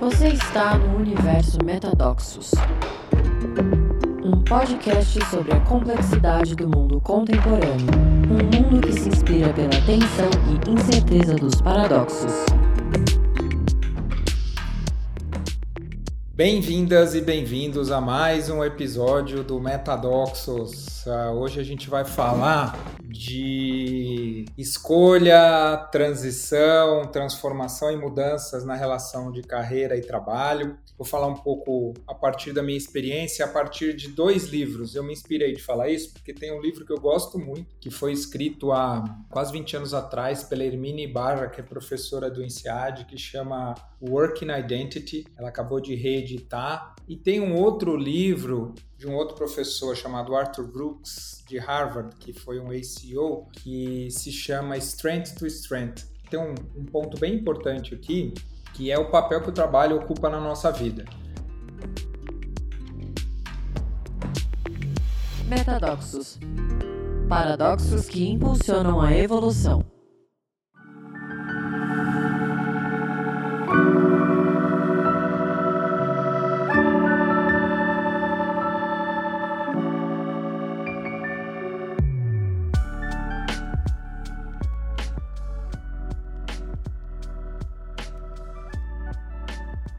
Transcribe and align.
Você 0.00 0.28
está 0.28 0.78
no 0.78 0.96
universo 0.96 1.58
Metadoxos, 1.64 2.52
um 4.22 4.40
podcast 4.44 5.24
sobre 5.26 5.52
a 5.52 5.60
complexidade 5.60 6.54
do 6.54 6.68
mundo 6.68 7.00
contemporâneo, 7.00 7.86
um 8.30 8.62
mundo 8.62 8.80
que 8.80 8.92
se 8.92 9.08
inspira 9.08 9.52
pela 9.52 9.70
tensão 9.70 10.30
e 10.46 10.70
incerteza 10.70 11.34
dos 11.34 11.60
paradoxos. 11.60 12.32
Bem-vindas 16.38 17.16
e 17.16 17.20
bem-vindos 17.20 17.90
a 17.90 18.00
mais 18.00 18.48
um 18.48 18.62
episódio 18.62 19.42
do 19.42 19.58
Metadoxos. 19.58 21.04
Uh, 21.04 21.32
hoje 21.32 21.58
a 21.58 21.64
gente 21.64 21.90
vai 21.90 22.04
falar 22.04 22.78
de 23.02 24.44
escolha, 24.56 25.88
transição, 25.90 27.06
transformação 27.10 27.90
e 27.90 27.96
mudanças 27.96 28.64
na 28.64 28.76
relação 28.76 29.32
de 29.32 29.42
carreira 29.42 29.96
e 29.96 30.00
trabalho. 30.00 30.78
Vou 30.96 31.04
falar 31.04 31.26
um 31.26 31.34
pouco 31.34 31.94
a 32.06 32.14
partir 32.14 32.52
da 32.52 32.62
minha 32.62 32.78
experiência, 32.78 33.44
a 33.44 33.48
partir 33.48 33.96
de 33.96 34.06
dois 34.06 34.44
livros. 34.44 34.94
Eu 34.94 35.02
me 35.02 35.12
inspirei 35.12 35.52
de 35.52 35.60
falar 35.60 35.88
isso 35.88 36.12
porque 36.12 36.32
tem 36.32 36.56
um 36.56 36.60
livro 36.60 36.86
que 36.86 36.92
eu 36.92 37.00
gosto 37.00 37.36
muito, 37.36 37.74
que 37.80 37.90
foi 37.90 38.12
escrito 38.12 38.70
há 38.70 39.02
quase 39.28 39.50
20 39.50 39.76
anos 39.76 39.92
atrás 39.92 40.44
pela 40.44 40.62
Hermine 40.62 41.08
Barra, 41.08 41.48
que 41.48 41.60
é 41.60 41.64
professora 41.64 42.30
do 42.30 42.44
INSEAD, 42.44 43.06
que 43.06 43.18
chama 43.18 43.74
Working 44.00 44.50
Identity. 44.50 45.26
Ela 45.36 45.48
acabou 45.48 45.80
de 45.80 45.94
reeditar. 45.94 46.94
E 47.06 47.16
tem 47.16 47.40
um 47.40 47.54
outro 47.54 47.96
livro 47.96 48.74
de 48.96 49.06
um 49.06 49.14
outro 49.14 49.36
professor 49.36 49.96
chamado 49.96 50.34
Arthur 50.34 50.66
Brooks, 50.66 51.44
de 51.48 51.58
Harvard, 51.58 52.16
que 52.16 52.32
foi 52.32 52.60
um 52.60 52.70
ACO, 52.70 53.48
que 53.52 54.10
se 54.10 54.30
chama 54.30 54.76
Strength 54.76 55.36
to 55.38 55.46
Strength. 55.46 56.06
Tem 56.30 56.38
um, 56.38 56.54
um 56.76 56.84
ponto 56.84 57.18
bem 57.18 57.34
importante 57.34 57.94
aqui, 57.94 58.34
que 58.74 58.90
é 58.90 58.98
o 58.98 59.10
papel 59.10 59.40
que 59.40 59.48
o 59.48 59.52
trabalho 59.52 59.96
ocupa 59.96 60.28
na 60.28 60.40
nossa 60.40 60.70
vida. 60.70 61.04
Metadoxos 65.46 66.38
paradoxos 67.28 68.08
que 68.08 68.26
impulsionam 68.26 69.00
a 69.00 69.14
evolução. 69.14 69.84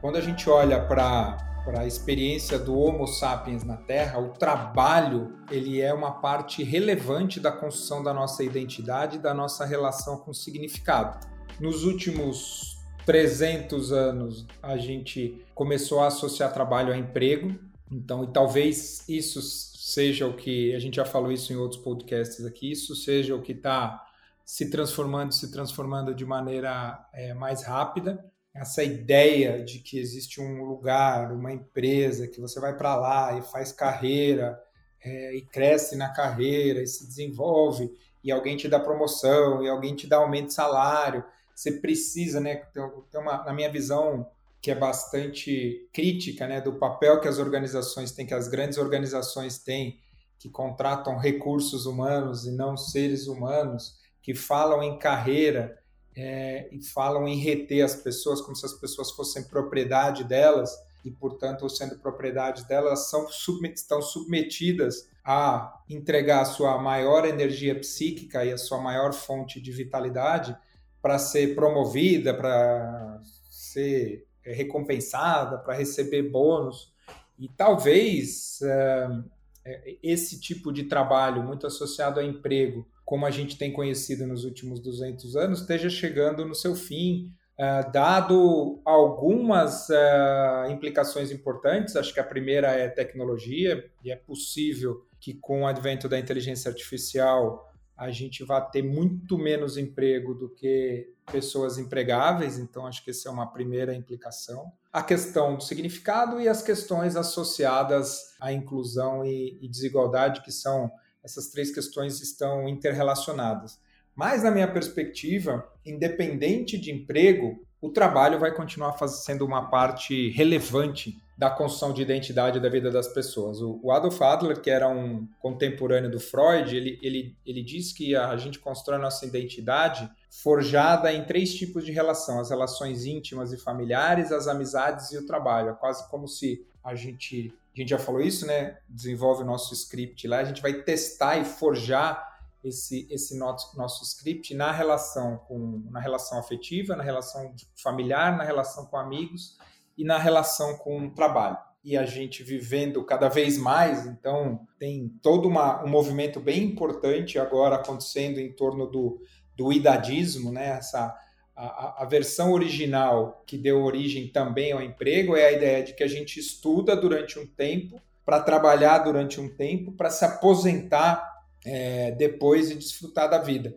Quando 0.02 0.16
a 0.16 0.22
gente 0.22 0.50
olha 0.50 0.80
para 0.82 1.50
para 1.66 1.82
a 1.82 1.86
experiência 1.86 2.58
do 2.58 2.76
Homo 2.76 3.06
sapiens 3.06 3.64
na 3.64 3.78
Terra, 3.78 4.18
o 4.18 4.30
trabalho 4.30 5.38
ele 5.52 5.80
é 5.80 5.94
uma 5.94 6.14
parte 6.14 6.64
relevante 6.64 7.40
da 7.40 7.52
construção 7.52 8.02
da 8.02 8.14
nossa 8.14 8.44
identidade 8.44 9.18
e 9.18 9.20
da 9.20 9.34
nossa 9.34 9.66
relação 9.66 10.18
com 10.18 10.32
o 10.32 10.34
significado. 10.34 11.20
Nos 11.60 11.84
últimos 11.84 12.80
300 13.06 13.92
anos, 13.92 14.48
a 14.64 14.78
gente 14.78 15.46
começou 15.54 16.00
a 16.00 16.08
associar 16.08 16.52
trabalho 16.54 16.92
a 16.94 16.98
emprego, 16.98 17.54
então, 17.92 18.24
e 18.24 18.28
talvez 18.28 19.08
isso 19.08 19.42
seja 19.42 20.26
o 20.26 20.36
que 20.36 20.74
a 20.74 20.80
gente 20.80 20.96
já 20.96 21.06
falou 21.06 21.32
isso 21.32 21.52
em 21.52 21.56
outros 21.56 21.82
podcasts 21.82 22.46
aqui, 22.46 22.72
isso 22.72 22.96
seja 22.96 23.36
o 23.36 23.42
que 23.42 23.52
está 23.52 24.06
se 24.46 24.72
transformando, 24.72 25.34
se 25.34 25.52
transformando 25.52 26.16
de 26.16 26.26
maneira 26.26 27.06
é, 27.14 27.34
mais 27.34 27.64
rápida 27.64 28.24
essa 28.60 28.84
ideia 28.84 29.64
de 29.64 29.80
que 29.80 29.98
existe 29.98 30.42
um 30.42 30.66
lugar, 30.66 31.32
uma 31.32 31.54
empresa, 31.54 32.28
que 32.28 32.42
você 32.42 32.60
vai 32.60 32.76
para 32.76 32.94
lá 32.98 33.38
e 33.38 33.42
faz 33.42 33.72
carreira, 33.72 34.62
é, 35.02 35.34
e 35.34 35.42
cresce 35.42 35.96
na 35.96 36.10
carreira, 36.10 36.82
e 36.82 36.88
se 36.88 37.08
desenvolve, 37.08 37.90
e 38.22 38.30
alguém 38.30 38.58
te 38.58 38.68
dá 38.68 38.78
promoção, 38.78 39.64
e 39.64 39.70
alguém 39.70 39.96
te 39.96 40.08
dá 40.08 40.18
aumento 40.18 40.48
de 40.48 40.54
salário. 40.54 41.24
Você 41.56 41.72
precisa, 41.72 42.42
né? 42.42 42.56
Tem 42.74 43.22
uma, 43.22 43.46
na 43.46 43.54
minha 43.54 43.72
visão, 43.72 44.28
que 44.62 44.70
é 44.70 44.76
bastante 44.76 45.88
crítica, 45.94 46.46
né, 46.46 46.60
do 46.60 46.74
papel 46.74 47.22
que 47.22 47.30
as 47.30 47.40
organizações 47.40 48.12
têm, 48.12 48.26
que 48.26 48.34
as 48.34 48.50
grandes 48.50 48.78
organizações 48.78 49.58
têm, 49.58 49.98
que 50.38 50.50
contratam 50.50 51.18
recursos 51.18 51.86
humanos 51.86 52.46
e 52.46 52.52
não 52.52 52.76
seres 52.76 53.28
humanos, 53.28 53.98
que 54.22 54.36
falam 54.36 54.84
em 54.84 55.00
carreira 55.00 55.79
é, 56.22 56.68
e 56.72 56.84
falam 56.84 57.28
em 57.28 57.38
reter 57.38 57.82
as 57.82 57.96
pessoas 57.96 58.42
como 58.42 58.56
se 58.56 58.66
as 58.66 58.74
pessoas 58.74 59.12
fossem 59.12 59.44
propriedade 59.44 60.24
delas 60.24 60.78
e, 61.06 61.10
portanto, 61.10 61.70
sendo 61.70 61.98
propriedade 61.98 62.68
delas, 62.68 63.10
são 63.10 63.26
estão 63.74 64.02
submetidas 64.02 65.08
a 65.24 65.82
entregar 65.90 66.42
a 66.42 66.46
sua 66.46 66.78
maior 66.78 67.26
energia 67.26 67.74
psíquica 67.80 68.44
e 68.44 68.52
a 68.52 68.58
sua 68.58 68.80
maior 68.80 69.14
fonte 69.14 69.62
de 69.62 69.72
vitalidade 69.72 70.58
para 71.02 71.18
ser 71.18 71.56
promovida, 71.56 72.34
para 72.34 73.22
ser 73.50 74.28
recompensada, 74.44 75.58
para 75.58 75.76
receber 75.76 76.24
bônus. 76.24 76.92
E 77.38 77.48
talvez 77.48 78.60
é, 78.62 79.98
esse 80.04 80.40
tipo 80.40 80.74
de 80.74 80.84
trabalho, 80.84 81.44
muito 81.44 81.66
associado 81.66 82.20
a 82.20 82.24
emprego, 82.24 82.86
como 83.10 83.26
a 83.26 83.32
gente 83.32 83.58
tem 83.58 83.74
conhecido 83.74 84.28
nos 84.28 84.46
últimos 84.46 84.80
200 84.80 85.36
anos, 85.36 85.62
esteja 85.62 85.90
chegando 85.90 86.46
no 86.46 86.54
seu 86.54 86.76
fim, 86.76 87.34
uh, 87.58 87.92
dado 87.92 88.80
algumas 88.86 89.90
uh, 89.90 90.70
implicações 90.70 91.32
importantes. 91.32 91.96
Acho 91.96 92.14
que 92.14 92.20
a 92.20 92.24
primeira 92.24 92.68
é 92.68 92.88
tecnologia, 92.88 93.84
e 94.04 94.12
é 94.12 94.16
possível 94.16 95.08
que 95.20 95.34
com 95.34 95.64
o 95.64 95.66
advento 95.66 96.08
da 96.08 96.20
inteligência 96.20 96.70
artificial 96.70 97.68
a 97.98 98.12
gente 98.12 98.44
vá 98.44 98.62
ter 98.62 98.84
muito 98.84 99.40
menos 99.40 99.76
emprego 99.76 100.36
do 100.36 100.48
que 100.48 101.12
pessoas 101.32 101.80
empregáveis, 101.80 102.60
então 102.60 102.86
acho 102.86 103.04
que 103.04 103.10
essa 103.10 103.28
é 103.28 103.32
uma 103.32 103.52
primeira 103.52 103.96
implicação. 103.96 104.72
A 104.94 105.02
questão 105.02 105.56
do 105.56 105.64
significado 105.64 106.40
e 106.40 106.48
as 106.48 106.62
questões 106.62 107.16
associadas 107.16 108.36
à 108.40 108.54
inclusão 108.54 109.26
e, 109.26 109.58
e 109.60 109.68
desigualdade, 109.68 110.44
que 110.44 110.52
são 110.52 110.92
essas 111.24 111.50
três 111.50 111.74
questões 111.74 112.22
estão 112.22 112.68
interrelacionadas. 112.68 113.80
Mas, 114.16 114.44
na 114.44 114.52
minha 114.52 114.72
perspectiva, 114.72 115.66
independente 115.86 116.78
de 116.78 116.92
emprego, 116.92 117.66
o 117.82 117.90
trabalho 117.90 118.40
vai 118.40 118.54
continuar 118.54 118.98
sendo 119.08 119.46
uma 119.46 119.70
parte 119.70 120.30
relevante 120.32 121.18
da 121.38 121.50
construção 121.50 121.94
de 121.94 122.02
identidade 122.02 122.60
da 122.60 122.68
vida 122.68 122.92
das 122.92 123.08
pessoas. 123.08 123.62
O 123.62 123.90
Adolf 123.92 124.22
Adler, 124.22 124.60
que 124.60 124.70
era 124.70 124.90
um 124.90 125.26
contemporâneo 125.40 126.12
do 126.12 126.20
Freud, 126.20 126.76
ele, 126.76 127.00
ele, 127.02 127.38
ele 127.46 127.64
diz 127.64 127.94
que 127.94 128.14
a 128.14 128.36
gente 128.36 128.60
constrói 128.60 128.98
a 128.98 129.02
nossa 129.02 129.26
identidade 129.26 130.12
forjada 130.30 131.14
em 131.14 131.24
três 131.24 131.56
tipos 131.56 131.86
de 131.86 131.94
relação: 131.94 132.42
as 132.42 132.50
relações 132.50 133.06
íntimas 133.06 133.54
e 133.54 133.58
familiares, 133.58 134.34
as 134.34 134.50
amizades 134.50 135.14
e 135.14 135.18
o 135.18 135.26
trabalho. 135.26 135.70
É 135.70 135.74
quase 135.74 136.10
como 136.10 136.28
se 136.28 136.68
a 136.84 136.96
gente 136.96 137.54
a 137.76 137.80
gente 137.80 137.90
já 137.90 138.00
falou 138.00 138.22
isso, 138.22 138.46
né? 138.46 138.78
Desenvolve 138.90 139.44
o 139.44 139.46
nosso 139.46 139.74
script 139.74 140.28
lá, 140.28 140.40
a 140.40 140.44
gente 140.44 140.62
vai 140.62 140.74
testar 140.74 141.38
e 141.38 141.46
forjar 141.46 142.28
esse, 142.64 143.08
esse 143.10 143.38
nosso, 143.38 143.78
nosso 143.78 144.04
script 144.04 144.54
na 144.54 144.72
relação 144.72 145.38
com 145.48 145.84
na 145.90 146.00
relação 146.00 146.40
afetiva, 146.40 146.96
na 146.96 147.04
relação 147.04 147.54
familiar, 147.82 148.38
na 148.38 148.44
relação 148.44 148.86
com 148.86 148.98
amigos 148.98 149.58
e 149.98 150.04
na 150.04 150.18
relação 150.18 150.78
com 150.78 151.08
o 151.08 151.14
trabalho. 151.14 151.58
E 151.84 151.96
a 151.96 152.06
gente 152.06 152.44
vivendo 152.44 153.04
cada 153.06 153.30
vez 153.30 153.58
mais, 153.58 154.06
então 154.06 154.68
tem 154.78 155.08
todo 155.22 155.48
uma, 155.48 155.82
um 155.84 155.88
movimento 155.88 156.40
bem 156.40 156.64
importante 156.64 157.40
agora 157.40 157.76
acontecendo 157.76 158.40
em 158.40 158.52
torno 158.52 158.86
do, 158.86 159.22
do 159.56 159.72
idadismo, 159.72 160.52
né? 160.52 160.70
Essa, 160.72 161.16
a, 161.60 162.04
a, 162.04 162.06
versão 162.06 162.54
original 162.54 163.44
que 163.46 163.58
deu 163.58 163.84
origem 163.84 164.28
também 164.30 164.72
ao 164.72 164.82
emprego 164.82 165.36
é 165.36 165.46
a 165.46 165.52
ideia 165.52 165.84
de 165.84 165.94
que 165.94 166.04
a 166.04 166.08
gente 166.08 166.40
estuda 166.40 166.96
durante 166.96 167.38
um 167.38 167.46
tempo 167.46 168.02
para 168.26 168.40
trabalhar 168.40 169.00
durante 169.00 169.42
um 169.42 169.50
tempo 169.50 169.92
para 169.92 170.10
se 170.10 170.24
aposentar 170.24 171.28
é, 171.66 172.12
depois 172.12 172.72
e 172.72 172.76
desfrutar 172.76 173.30
da 173.30 173.40
vida. 173.40 173.76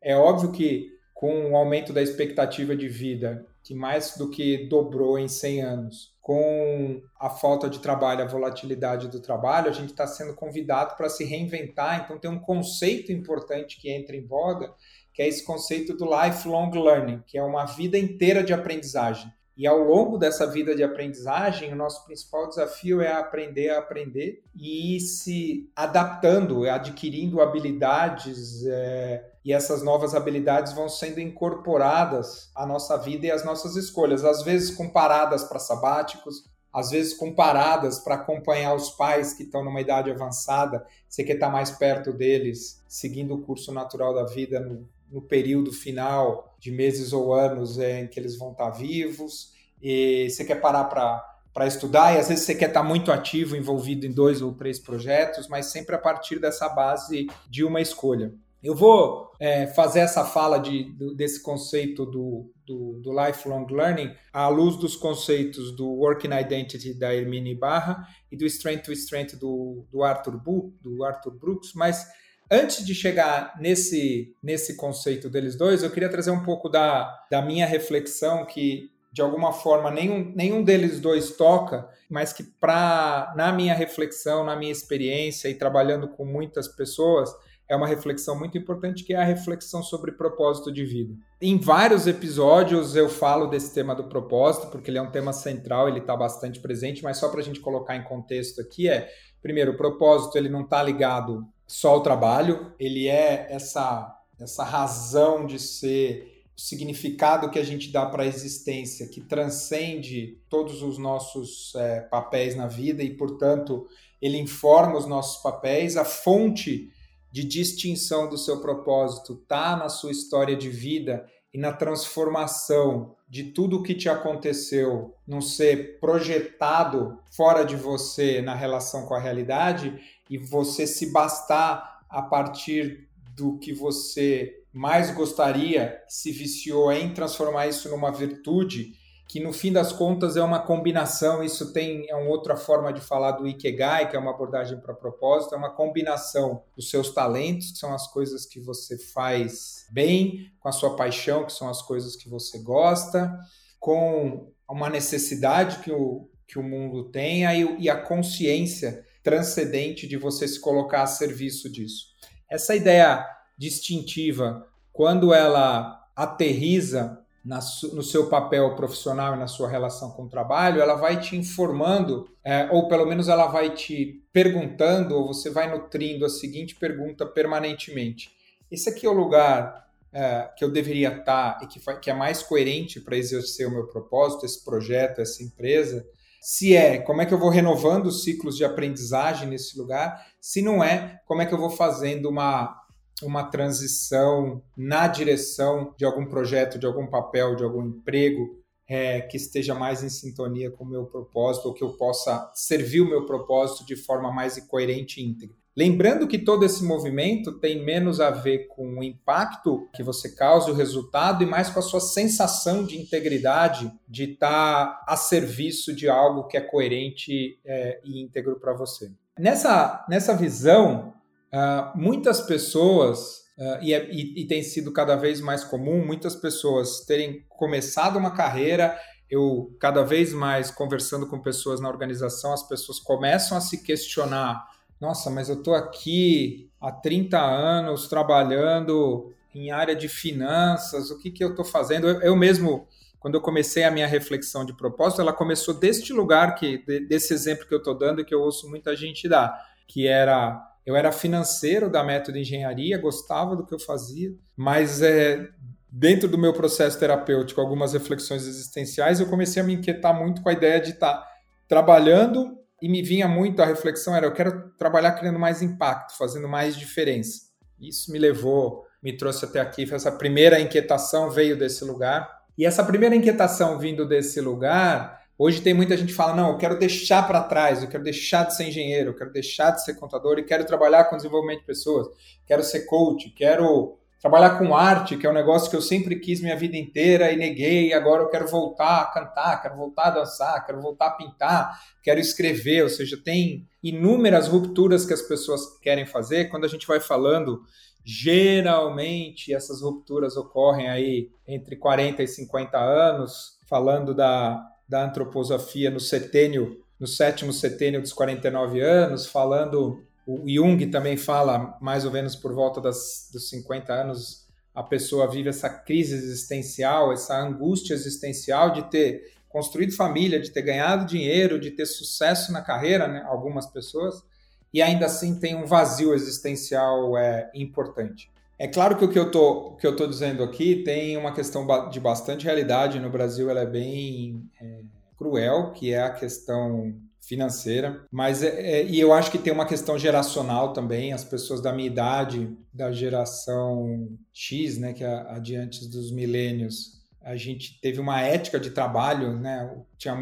É 0.00 0.14
óbvio 0.14 0.52
que 0.52 0.92
com 1.14 1.52
o 1.52 1.56
aumento 1.56 1.92
da 1.92 2.02
expectativa 2.02 2.76
de 2.76 2.88
vida, 2.88 3.46
que 3.62 3.74
mais 3.74 4.16
do 4.16 4.28
que 4.28 4.66
dobrou 4.66 5.18
em 5.18 5.28
100 5.28 5.62
anos, 5.62 6.12
com 6.20 7.00
a 7.18 7.30
falta 7.30 7.70
de 7.70 7.78
trabalho, 7.78 8.22
a 8.22 8.26
volatilidade 8.26 9.08
do 9.08 9.20
trabalho, 9.20 9.68
a 9.68 9.72
gente 9.72 9.90
está 9.90 10.06
sendo 10.06 10.34
convidado 10.34 10.96
para 10.96 11.08
se 11.08 11.24
reinventar. 11.24 12.02
Então, 12.04 12.18
tem 12.18 12.30
um 12.30 12.40
conceito 12.40 13.12
importante 13.12 13.80
que 13.80 13.88
entra 13.88 14.16
em 14.16 14.26
voga, 14.26 14.74
que 15.12 15.22
é 15.22 15.28
esse 15.28 15.44
conceito 15.44 15.94
do 15.94 16.04
lifelong 16.04 16.70
learning, 16.70 17.22
que 17.26 17.36
é 17.36 17.42
uma 17.42 17.64
vida 17.64 17.98
inteira 17.98 18.42
de 18.42 18.52
aprendizagem. 18.52 19.32
E 19.54 19.66
ao 19.66 19.78
longo 19.78 20.16
dessa 20.16 20.46
vida 20.46 20.74
de 20.74 20.82
aprendizagem, 20.82 21.72
o 21.72 21.76
nosso 21.76 22.06
principal 22.06 22.48
desafio 22.48 23.02
é 23.02 23.12
aprender 23.12 23.68
a 23.70 23.78
aprender 23.78 24.42
e 24.56 24.96
ir 24.96 25.00
se 25.00 25.70
adaptando, 25.76 26.68
adquirindo 26.68 27.40
habilidades, 27.40 28.64
é, 28.64 29.22
e 29.44 29.52
essas 29.52 29.82
novas 29.82 30.14
habilidades 30.14 30.72
vão 30.72 30.88
sendo 30.88 31.20
incorporadas 31.20 32.50
à 32.54 32.64
nossa 32.64 32.96
vida 32.96 33.26
e 33.26 33.30
às 33.30 33.44
nossas 33.44 33.76
escolhas, 33.76 34.24
às 34.24 34.42
vezes 34.42 34.70
com 34.70 34.88
paradas 34.88 35.44
para 35.44 35.58
sabáticos, 35.58 36.50
às 36.72 36.90
vezes 36.90 37.12
com 37.12 37.34
paradas 37.34 37.98
para 37.98 38.14
acompanhar 38.14 38.74
os 38.74 38.88
pais 38.90 39.34
que 39.34 39.42
estão 39.42 39.62
numa 39.62 39.80
idade 39.80 40.10
avançada, 40.10 40.86
você 41.06 41.22
quer 41.22 41.34
estar 41.34 41.46
tá 41.46 41.52
mais 41.52 41.70
perto 41.70 42.12
deles, 42.12 42.82
seguindo 42.88 43.34
o 43.34 43.42
curso 43.42 43.70
natural 43.70 44.14
da 44.14 44.24
vida 44.24 44.58
no, 44.58 44.88
no 45.12 45.20
período 45.22 45.70
final 45.70 46.56
de 46.58 46.72
meses 46.72 47.12
ou 47.12 47.34
anos 47.34 47.78
em 47.78 48.08
que 48.08 48.18
eles 48.18 48.36
vão 48.38 48.52
estar 48.52 48.70
vivos, 48.70 49.52
e 49.80 50.28
você 50.30 50.44
quer 50.44 50.60
parar 50.60 50.84
para 50.84 51.28
para 51.52 51.66
estudar, 51.66 52.14
e 52.14 52.18
às 52.18 52.28
vezes 52.28 52.46
você 52.46 52.54
quer 52.54 52.68
estar 52.68 52.82
muito 52.82 53.12
ativo, 53.12 53.54
envolvido 53.54 54.06
em 54.06 54.10
dois 54.10 54.40
ou 54.40 54.54
três 54.54 54.78
projetos, 54.78 55.48
mas 55.48 55.66
sempre 55.66 55.94
a 55.94 55.98
partir 55.98 56.38
dessa 56.38 56.66
base 56.66 57.26
de 57.46 57.62
uma 57.62 57.78
escolha. 57.78 58.32
Eu 58.62 58.76
vou 58.76 59.32
é, 59.40 59.66
fazer 59.66 59.98
essa 60.00 60.24
fala 60.24 60.56
de, 60.58 60.84
desse 61.16 61.42
conceito 61.42 62.06
do, 62.06 62.50
do, 62.64 63.00
do, 63.02 63.12
lifelong 63.12 63.66
learning 63.68 64.14
à 64.32 64.46
luz 64.46 64.76
dos 64.76 64.94
conceitos 64.94 65.74
do 65.74 65.88
working 65.88 66.32
identity 66.32 66.94
da 66.94 67.12
Hermine 67.12 67.56
Barra 67.56 68.06
e 68.30 68.36
do 68.36 68.46
strength 68.46 68.84
to 68.84 68.92
strength 68.92 69.36
do, 69.36 69.84
do 69.90 70.04
Arthur, 70.04 70.38
Bu, 70.38 70.72
do 70.80 71.02
Arthur 71.02 71.32
Brooks, 71.32 71.72
mas 71.74 72.06
antes 72.52 72.84
de 72.84 72.94
chegar 72.94 73.58
nesse, 73.58 74.36
nesse 74.42 74.76
conceito 74.76 75.30
deles 75.30 75.56
dois, 75.56 75.82
eu 75.82 75.90
queria 75.90 76.10
trazer 76.10 76.30
um 76.30 76.42
pouco 76.42 76.68
da, 76.68 77.24
da 77.30 77.40
minha 77.40 77.66
reflexão 77.66 78.44
que 78.44 78.92
de 79.10 79.20
alguma 79.20 79.52
forma 79.52 79.90
nenhum, 79.90 80.32
nenhum 80.34 80.62
deles 80.62 81.00
dois 81.00 81.36
toca, 81.36 81.88
mas 82.08 82.32
que 82.32 82.42
para 82.42 83.32
na 83.36 83.52
minha 83.52 83.74
reflexão, 83.74 84.44
na 84.44 84.56
minha 84.56 84.72
experiência 84.72 85.48
e 85.48 85.54
trabalhando 85.54 86.08
com 86.08 86.24
muitas 86.24 86.66
pessoas, 86.66 87.30
é 87.68 87.76
uma 87.76 87.86
reflexão 87.86 88.38
muito 88.38 88.56
importante 88.56 89.04
que 89.04 89.14
é 89.14 89.16
a 89.16 89.24
reflexão 89.24 89.82
sobre 89.82 90.12
propósito 90.12 90.70
de 90.70 90.84
vida. 90.84 91.14
Em 91.40 91.58
vários 91.58 92.06
episódios 92.06 92.96
eu 92.96 93.08
falo 93.08 93.46
desse 93.46 93.72
tema 93.72 93.94
do 93.94 94.04
propósito, 94.04 94.68
porque 94.68 94.90
ele 94.90 94.98
é 94.98 95.02
um 95.02 95.10
tema 95.10 95.32
central, 95.32 95.88
ele 95.88 96.00
está 96.00 96.16
bastante 96.16 96.60
presente, 96.60 97.02
mas 97.02 97.18
só 97.18 97.28
para 97.30 97.40
a 97.40 97.44
gente 97.44 97.60
colocar 97.60 97.96
em 97.96 98.04
contexto 98.04 98.60
aqui 98.60 98.88
é, 98.88 99.10
primeiro, 99.42 99.72
o 99.72 99.76
propósito 99.76 100.36
ele 100.36 100.48
não 100.48 100.62
está 100.62 100.82
ligado 100.82 101.46
só 101.66 101.90
ao 101.90 102.02
trabalho, 102.02 102.72
ele 102.78 103.08
é 103.08 103.46
essa 103.50 104.18
essa 104.42 104.64
razão 104.64 105.46
de 105.46 105.58
ser 105.58 106.44
significado 106.56 107.50
que 107.50 107.58
a 107.58 107.64
gente 107.64 107.90
dá 107.90 108.06
para 108.06 108.24
a 108.24 108.26
existência, 108.26 109.08
que 109.08 109.20
transcende 109.20 110.38
todos 110.48 110.82
os 110.82 110.98
nossos 110.98 111.74
é, 111.76 112.00
papéis 112.02 112.54
na 112.54 112.66
vida 112.66 113.02
e, 113.02 113.10
portanto, 113.16 113.86
ele 114.20 114.38
informa 114.38 114.98
os 114.98 115.06
nossos 115.06 115.42
papéis, 115.42 115.96
a 115.96 116.04
fonte 116.04 116.90
de 117.30 117.44
distinção 117.44 118.28
do 118.28 118.36
seu 118.36 118.60
propósito 118.60 119.32
está 119.32 119.74
na 119.74 119.88
sua 119.88 120.12
história 120.12 120.54
de 120.54 120.68
vida 120.68 121.26
e 121.52 121.58
na 121.58 121.72
transformação 121.72 123.14
de 123.28 123.44
tudo 123.44 123.78
o 123.78 123.82
que 123.82 123.94
te 123.94 124.08
aconteceu 124.08 125.14
não 125.26 125.40
ser 125.40 125.98
projetado 125.98 127.18
fora 127.30 127.64
de 127.64 127.76
você 127.76 128.42
na 128.42 128.54
relação 128.54 129.06
com 129.06 129.14
a 129.14 129.18
realidade 129.18 129.98
e 130.32 130.38
você 130.38 130.86
se 130.86 131.12
bastar 131.12 132.00
a 132.08 132.22
partir 132.22 133.06
do 133.36 133.58
que 133.58 133.74
você 133.74 134.64
mais 134.72 135.10
gostaria, 135.10 136.02
se 136.08 136.32
viciou 136.32 136.90
em 136.90 137.12
transformar 137.12 137.66
isso 137.66 137.90
numa 137.90 138.10
virtude, 138.10 138.94
que 139.28 139.38
no 139.38 139.52
fim 139.52 139.70
das 139.70 139.92
contas 139.92 140.34
é 140.34 140.42
uma 140.42 140.60
combinação, 140.60 141.44
isso 141.44 141.70
tem 141.74 142.08
é 142.08 142.16
uma 142.16 142.30
outra 142.30 142.56
forma 142.56 142.90
de 142.94 143.02
falar 143.02 143.32
do 143.32 143.46
Ikigai, 143.46 144.08
que 144.08 144.16
é 144.16 144.18
uma 144.18 144.30
abordagem 144.30 144.80
para 144.80 144.94
propósito, 144.94 145.54
é 145.54 145.58
uma 145.58 145.74
combinação 145.74 146.62
dos 146.74 146.88
seus 146.88 147.12
talentos, 147.12 147.72
que 147.72 147.78
são 147.78 147.92
as 147.92 148.06
coisas 148.10 148.46
que 148.46 148.58
você 148.58 148.96
faz 148.96 149.86
bem, 149.90 150.50
com 150.60 150.68
a 150.70 150.72
sua 150.72 150.96
paixão, 150.96 151.44
que 151.44 151.52
são 151.52 151.68
as 151.68 151.82
coisas 151.82 152.16
que 152.16 152.26
você 152.26 152.58
gosta, 152.58 153.38
com 153.78 154.50
uma 154.66 154.88
necessidade 154.88 155.80
que 155.80 155.92
o, 155.92 156.26
que 156.46 156.58
o 156.58 156.62
mundo 156.62 157.10
tem 157.10 157.44
e, 157.44 157.82
e 157.82 157.90
a 157.90 158.00
consciência 158.00 159.04
transcendente 159.22 160.06
de 160.06 160.16
você 160.16 160.46
se 160.48 160.60
colocar 160.60 161.02
a 161.02 161.06
serviço 161.06 161.70
disso. 161.70 162.06
Essa 162.50 162.74
ideia 162.74 163.26
distintiva 163.56 164.66
quando 164.92 165.32
ela 165.32 166.00
aterriza 166.14 167.18
no 167.44 168.02
seu 168.02 168.28
papel 168.28 168.76
profissional 168.76 169.34
e 169.34 169.38
na 169.38 169.48
sua 169.48 169.68
relação 169.68 170.12
com 170.12 170.24
o 170.24 170.28
trabalho, 170.28 170.80
ela 170.80 170.94
vai 170.94 171.18
te 171.18 171.36
informando, 171.36 172.28
é, 172.44 172.68
ou 172.70 172.86
pelo 172.86 173.04
menos 173.04 173.28
ela 173.28 173.46
vai 173.46 173.74
te 173.74 174.22
perguntando, 174.32 175.16
ou 175.16 175.26
você 175.26 175.50
vai 175.50 175.68
nutrindo 175.68 176.24
a 176.24 176.28
seguinte 176.28 176.76
pergunta 176.76 177.26
permanentemente: 177.26 178.30
esse 178.70 178.88
aqui 178.88 179.06
é 179.06 179.08
o 179.08 179.12
lugar 179.12 179.88
é, 180.12 180.50
que 180.56 180.64
eu 180.64 180.70
deveria 180.70 181.16
estar 181.16 181.58
e 181.62 181.66
que, 181.66 181.80
que 182.00 182.10
é 182.10 182.14
mais 182.14 182.42
coerente 182.44 183.00
para 183.00 183.16
exercer 183.16 183.66
o 183.66 183.72
meu 183.72 183.88
propósito, 183.88 184.46
esse 184.46 184.64
projeto, 184.64 185.20
essa 185.20 185.42
empresa? 185.42 186.06
Se 186.44 186.74
é, 186.74 186.98
como 186.98 187.22
é 187.22 187.26
que 187.26 187.32
eu 187.32 187.38
vou 187.38 187.50
renovando 187.50 188.06
os 188.06 188.24
ciclos 188.24 188.56
de 188.56 188.64
aprendizagem 188.64 189.48
nesse 189.48 189.78
lugar? 189.78 190.26
Se 190.40 190.60
não 190.60 190.82
é, 190.82 191.20
como 191.24 191.40
é 191.40 191.46
que 191.46 191.54
eu 191.54 191.58
vou 191.58 191.70
fazendo 191.70 192.28
uma 192.28 192.82
uma 193.22 193.44
transição 193.44 194.60
na 194.76 195.06
direção 195.06 195.94
de 195.96 196.04
algum 196.04 196.26
projeto, 196.26 196.80
de 196.80 196.86
algum 196.86 197.06
papel, 197.06 197.54
de 197.54 197.62
algum 197.62 197.86
emprego 197.86 198.60
é, 198.88 199.20
que 199.20 199.36
esteja 199.36 199.72
mais 199.72 200.02
em 200.02 200.08
sintonia 200.08 200.68
com 200.68 200.82
o 200.82 200.88
meu 200.88 201.06
propósito, 201.06 201.68
ou 201.68 201.74
que 201.74 201.84
eu 201.84 201.96
possa 201.96 202.50
servir 202.56 203.02
o 203.02 203.08
meu 203.08 203.24
propósito 203.24 203.86
de 203.86 203.94
forma 203.94 204.32
mais 204.32 204.58
coerente 204.66 205.20
e 205.20 205.24
íntegra. 205.24 205.61
Lembrando 205.76 206.28
que 206.28 206.38
todo 206.38 206.64
esse 206.64 206.84
movimento 206.84 207.58
tem 207.58 207.82
menos 207.82 208.20
a 208.20 208.30
ver 208.30 208.66
com 208.68 208.98
o 208.98 209.02
impacto 209.02 209.88
que 209.94 210.02
você 210.02 210.34
causa, 210.34 210.70
o 210.70 210.74
resultado, 210.74 211.42
e 211.42 211.46
mais 211.46 211.70
com 211.70 211.78
a 211.78 211.82
sua 211.82 212.00
sensação 212.00 212.84
de 212.84 213.00
integridade, 213.00 213.90
de 214.06 214.32
estar 214.32 215.02
a 215.06 215.16
serviço 215.16 215.94
de 215.94 216.08
algo 216.08 216.46
que 216.46 216.56
é 216.56 216.60
coerente 216.60 217.58
é, 217.64 218.00
e 218.04 218.20
íntegro 218.20 218.60
para 218.60 218.74
você. 218.74 219.10
Nessa, 219.38 220.04
nessa 220.08 220.36
visão, 220.36 221.14
Uh, 221.52 221.92
muitas 221.94 222.40
pessoas, 222.40 223.42
uh, 223.58 223.82
e, 223.82 223.92
é, 223.92 224.10
e, 224.10 224.40
e, 224.40 224.46
tem 224.46 224.62
sido 224.62 224.90
cada 224.90 225.16
vez 225.16 225.38
mais 225.38 225.62
comum, 225.62 226.02
muitas 226.02 226.34
pessoas 226.34 227.04
terem 227.04 227.44
começado 227.46 228.18
uma 228.18 228.30
carreira. 228.30 228.98
Eu, 229.28 229.76
cada 229.78 230.02
vez 230.02 230.32
mais, 230.32 230.70
conversando 230.70 231.26
com 231.26 231.42
pessoas 231.42 231.78
na 231.78 231.90
organização, 231.90 232.54
as 232.54 232.66
pessoas 232.66 232.98
começam 232.98 233.54
a 233.54 233.60
se 233.60 233.82
questionar: 233.82 234.66
nossa, 235.02 235.28
mas 235.28 235.48
eu 235.48 235.56
estou 235.56 235.74
aqui 235.74 236.70
há 236.80 236.92
30 236.92 237.36
anos 237.36 238.06
trabalhando 238.06 239.34
em 239.52 239.72
área 239.72 239.96
de 239.96 240.08
finanças, 240.08 241.10
o 241.10 241.18
que, 241.18 241.28
que 241.28 241.42
eu 241.42 241.50
estou 241.50 241.64
fazendo? 241.64 242.08
Eu, 242.08 242.20
eu 242.20 242.36
mesmo 242.36 242.86
quando 243.18 243.34
eu 243.34 243.40
comecei 243.40 243.82
a 243.82 243.90
minha 243.90 244.06
reflexão 244.06 244.64
de 244.64 244.76
propósito, 244.76 245.20
ela 245.20 245.32
começou 245.32 245.74
deste 245.74 246.12
lugar 246.12 246.54
que 246.54 246.84
desse 247.08 247.34
exemplo 247.34 247.66
que 247.66 247.74
eu 247.74 247.78
estou 247.78 247.98
dando 247.98 248.24
que 248.24 248.32
eu 248.32 248.40
ouço 248.40 248.70
muita 248.70 248.94
gente 248.94 249.28
dar, 249.28 249.52
que 249.88 250.06
era 250.06 250.60
eu 250.86 250.94
era 250.94 251.10
financeiro 251.10 251.90
da 251.90 252.04
método 252.04 252.38
engenharia, 252.38 252.96
gostava 252.98 253.56
do 253.56 253.66
que 253.66 253.74
eu 253.74 253.80
fazia, 253.80 254.32
mas 254.56 255.02
é, 255.02 255.48
dentro 255.90 256.28
do 256.28 256.38
meu 256.38 256.52
processo 256.52 256.98
terapêutico, 256.98 257.60
algumas 257.60 257.92
reflexões 257.92 258.46
existenciais, 258.46 259.18
eu 259.18 259.26
comecei 259.26 259.60
a 259.60 259.64
me 259.64 259.74
inquietar 259.74 260.16
muito 260.16 260.42
com 260.42 260.48
a 260.48 260.52
ideia 260.52 260.80
de 260.80 260.90
estar 260.90 261.14
tá 261.14 261.28
trabalhando 261.68 262.61
e 262.82 262.88
me 262.88 263.00
vinha 263.00 263.28
muito 263.28 263.62
a 263.62 263.64
reflexão 263.64 264.14
era 264.14 264.26
eu 264.26 264.32
quero 264.32 264.70
trabalhar 264.76 265.12
criando 265.12 265.38
mais 265.38 265.62
impacto, 265.62 266.18
fazendo 266.18 266.48
mais 266.48 266.76
diferença. 266.76 267.42
Isso 267.80 268.10
me 268.10 268.18
levou, 268.18 268.84
me 269.00 269.16
trouxe 269.16 269.44
até 269.44 269.60
aqui, 269.60 269.88
essa 269.94 270.10
primeira 270.10 270.60
inquietação 270.60 271.30
veio 271.30 271.56
desse 271.56 271.84
lugar. 271.84 272.42
E 272.58 272.66
essa 272.66 272.84
primeira 272.84 273.14
inquietação 273.14 273.78
vindo 273.78 274.06
desse 274.06 274.40
lugar, 274.40 275.22
Hoje 275.38 275.60
tem 275.60 275.74
muita 275.74 275.96
gente 275.96 276.10
que 276.10 276.14
fala: 276.14 276.36
não, 276.36 276.50
eu 276.50 276.56
quero 276.56 276.78
deixar 276.78 277.26
para 277.26 277.42
trás, 277.42 277.82
eu 277.82 277.88
quero 277.88 278.04
deixar 278.04 278.44
de 278.44 278.54
ser 278.54 278.68
engenheiro, 278.68 279.10
eu 279.10 279.16
quero 279.16 279.32
deixar 279.32 279.72
de 279.72 279.82
ser 279.82 279.94
contador 279.94 280.38
e 280.38 280.44
quero 280.44 280.64
trabalhar 280.64 281.04
com 281.04 281.16
desenvolvimento 281.16 281.60
de 281.60 281.66
pessoas, 281.66 282.06
quero 282.46 282.62
ser 282.62 282.82
coach, 282.82 283.30
quero 283.30 283.98
trabalhar 284.22 284.56
com 284.56 284.74
arte, 284.74 285.16
que 285.16 285.26
é 285.26 285.30
um 285.30 285.34
negócio 285.34 285.68
que 285.68 285.76
eu 285.76 285.82
sempre 285.82 286.18
quis 286.20 286.40
minha 286.40 286.56
vida 286.56 286.76
inteira 286.76 287.30
e 287.32 287.36
neguei, 287.36 287.92
agora 287.92 288.22
eu 288.22 288.28
quero 288.28 288.48
voltar 288.48 289.02
a 289.02 289.06
cantar, 289.06 289.60
quero 289.60 289.76
voltar 289.76 290.04
a 290.04 290.10
dançar, 290.10 290.64
quero 290.64 290.80
voltar 290.80 291.08
a 291.08 291.10
pintar, 291.10 291.78
quero 292.02 292.20
escrever, 292.20 292.84
ou 292.84 292.88
seja, 292.88 293.16
tem 293.22 293.66
inúmeras 293.82 294.48
rupturas 294.48 295.04
que 295.04 295.12
as 295.12 295.22
pessoas 295.22 295.76
querem 295.80 296.06
fazer. 296.06 296.48
Quando 296.48 296.64
a 296.64 296.68
gente 296.68 296.86
vai 296.86 297.00
falando, 297.00 297.62
geralmente 298.04 299.52
essas 299.52 299.82
rupturas 299.82 300.36
ocorrem 300.36 300.88
aí 300.88 301.28
entre 301.46 301.74
40 301.74 302.22
e 302.22 302.28
50 302.28 302.78
anos, 302.78 303.58
falando 303.68 304.14
da 304.14 304.72
da 304.92 305.04
antroposofia 305.04 305.90
no 305.90 305.98
setênio, 305.98 306.84
no 307.00 307.06
sétimo 307.06 307.50
setênio 307.50 308.02
dos 308.02 308.12
49 308.12 308.78
anos, 308.80 309.24
falando, 309.24 310.04
o 310.26 310.44
Jung 310.48 310.86
também 310.86 311.16
fala, 311.16 311.76
mais 311.80 312.04
ou 312.04 312.10
menos 312.10 312.36
por 312.36 312.52
volta 312.54 312.80
das, 312.80 313.28
dos 313.32 313.48
50 313.48 313.92
anos, 313.92 314.46
a 314.74 314.82
pessoa 314.82 315.30
vive 315.30 315.48
essa 315.48 315.68
crise 315.68 316.14
existencial, 316.14 317.12
essa 317.12 317.36
angústia 317.38 317.94
existencial 317.94 318.70
de 318.70 318.82
ter 318.90 319.32
construído 319.48 319.94
família, 319.94 320.40
de 320.40 320.50
ter 320.50 320.62
ganhado 320.62 321.04
dinheiro, 321.04 321.60
de 321.60 321.70
ter 321.70 321.84
sucesso 321.84 322.52
na 322.52 322.62
carreira, 322.62 323.06
né? 323.06 323.22
algumas 323.26 323.66
pessoas, 323.66 324.24
e 324.72 324.80
ainda 324.80 325.06
assim 325.06 325.38
tem 325.38 325.54
um 325.54 325.66
vazio 325.66 326.14
existencial 326.14 327.16
é, 327.18 327.50
importante. 327.54 328.30
É 328.58 328.66
claro 328.66 328.96
que 328.96 329.04
o 329.04 329.08
que 329.08 329.18
eu 329.18 329.30
tô, 329.30 329.72
que 329.72 329.86
eu 329.86 329.94
tô 329.94 330.06
dizendo 330.06 330.42
aqui 330.42 330.82
tem 330.84 331.16
uma 331.16 331.34
questão 331.34 331.66
de 331.90 331.98
bastante 331.98 332.44
realidade. 332.44 333.00
No 333.00 333.10
Brasil, 333.10 333.50
ela 333.50 333.60
é 333.60 333.66
bem 333.66 334.48
é, 334.60 334.80
cruel, 335.18 335.72
que 335.72 335.92
é 335.92 336.00
a 336.00 336.10
questão 336.10 336.94
financeira, 337.22 338.04
mas 338.10 338.42
é, 338.42 338.48
é, 338.48 338.84
e 338.84 338.98
eu 338.98 339.12
acho 339.12 339.30
que 339.30 339.38
tem 339.38 339.52
uma 339.52 339.64
questão 339.64 339.96
geracional 339.96 340.72
também. 340.72 341.12
As 341.12 341.24
pessoas 341.24 341.62
da 341.62 341.72
minha 341.72 341.86
idade, 341.86 342.50
da 342.72 342.90
geração 342.90 344.08
X, 344.32 344.76
né, 344.76 344.92
que 344.92 345.04
é 345.04 345.14
adiante 345.28 345.88
dos 345.88 346.10
milênios, 346.10 347.00
a 347.22 347.36
gente 347.36 347.80
teve 347.80 348.00
uma 348.00 348.20
ética 348.20 348.58
de 348.58 348.70
trabalho, 348.70 349.38
né? 349.38 349.72
Tinha 349.96 350.16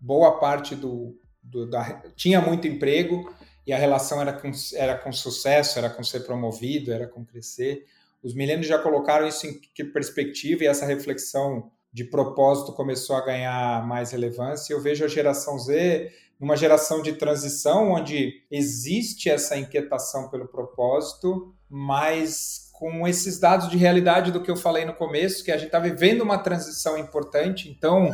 boa 0.00 0.38
parte 0.38 0.76
do, 0.76 1.18
do 1.42 1.68
da, 1.68 2.00
tinha 2.14 2.40
muito 2.40 2.68
emprego 2.68 3.34
e 3.66 3.72
a 3.72 3.78
relação 3.78 4.20
era 4.20 4.32
com, 4.32 4.50
era 4.74 4.96
com 4.96 5.10
sucesso, 5.10 5.76
era 5.76 5.90
com 5.90 6.04
ser 6.04 6.20
promovido, 6.20 6.92
era 6.92 7.08
com 7.08 7.24
crescer. 7.24 7.84
Os 8.22 8.32
milênios 8.32 8.68
já 8.68 8.78
colocaram 8.78 9.26
isso 9.26 9.46
em 9.46 9.92
perspectiva 9.92 10.62
e 10.62 10.66
essa 10.68 10.86
reflexão 10.86 11.70
de 11.92 12.04
propósito 12.04 12.72
começou 12.72 13.16
a 13.16 13.24
ganhar 13.24 13.84
mais 13.86 14.12
relevância. 14.12 14.72
Eu 14.72 14.80
vejo 14.80 15.04
a 15.04 15.08
geração 15.08 15.58
Z 15.58 16.12
numa 16.38 16.56
geração 16.56 17.02
de 17.02 17.14
transição 17.14 17.92
onde 17.92 18.42
existe 18.50 19.30
essa 19.30 19.56
inquietação 19.56 20.28
pelo 20.28 20.46
propósito, 20.46 21.54
mas 21.68 22.70
com 22.72 23.08
esses 23.08 23.38
dados 23.38 23.68
de 23.68 23.76
realidade 23.76 24.30
do 24.30 24.42
que 24.42 24.50
eu 24.50 24.56
falei 24.56 24.84
no 24.84 24.94
começo, 24.94 25.42
que 25.42 25.50
a 25.50 25.56
gente 25.56 25.66
está 25.66 25.78
vivendo 25.78 26.20
uma 26.20 26.38
transição 26.38 26.98
importante, 26.98 27.70
então 27.70 28.10